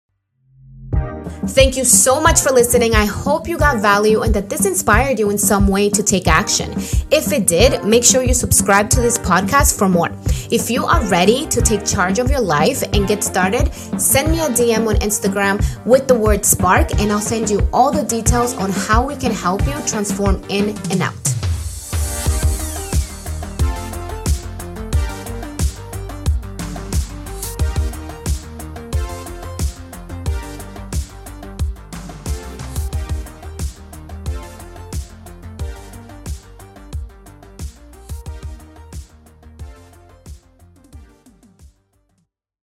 Thank 1.46 1.76
you 1.76 1.84
so 1.84 2.20
much 2.20 2.40
for 2.40 2.50
listening. 2.52 2.94
I 2.94 3.04
hope 3.04 3.48
you 3.48 3.58
got 3.58 3.80
value 3.80 4.22
and 4.22 4.32
that 4.34 4.48
this 4.48 4.64
inspired 4.64 5.18
you 5.18 5.30
in 5.30 5.38
some 5.38 5.66
way 5.66 5.90
to 5.90 6.02
take 6.02 6.28
action. 6.28 6.70
If 7.10 7.32
it 7.32 7.46
did, 7.46 7.84
make 7.84 8.04
sure 8.04 8.22
you 8.22 8.34
subscribe 8.34 8.88
to 8.90 9.00
this 9.00 9.18
podcast 9.18 9.76
for 9.76 9.88
more. 9.88 10.10
If 10.50 10.70
you 10.70 10.84
are 10.84 11.04
ready 11.08 11.46
to 11.46 11.60
take 11.60 11.84
charge 11.84 12.18
of 12.18 12.30
your 12.30 12.40
life 12.40 12.82
and 12.92 13.08
get 13.08 13.24
started, 13.24 13.72
send 13.98 14.30
me 14.30 14.40
a 14.40 14.48
DM 14.48 14.86
on 14.86 14.96
Instagram 14.96 15.60
with 15.84 16.06
the 16.06 16.14
word 16.14 16.44
spark, 16.44 16.92
and 17.00 17.10
I'll 17.10 17.20
send 17.20 17.50
you 17.50 17.66
all 17.72 17.90
the 17.90 18.04
details 18.04 18.54
on 18.54 18.70
how 18.70 19.06
we 19.06 19.16
can 19.16 19.32
help 19.32 19.66
you 19.66 19.74
transform 19.86 20.42
in 20.48 20.76
and 20.90 21.02
out. 21.02 21.21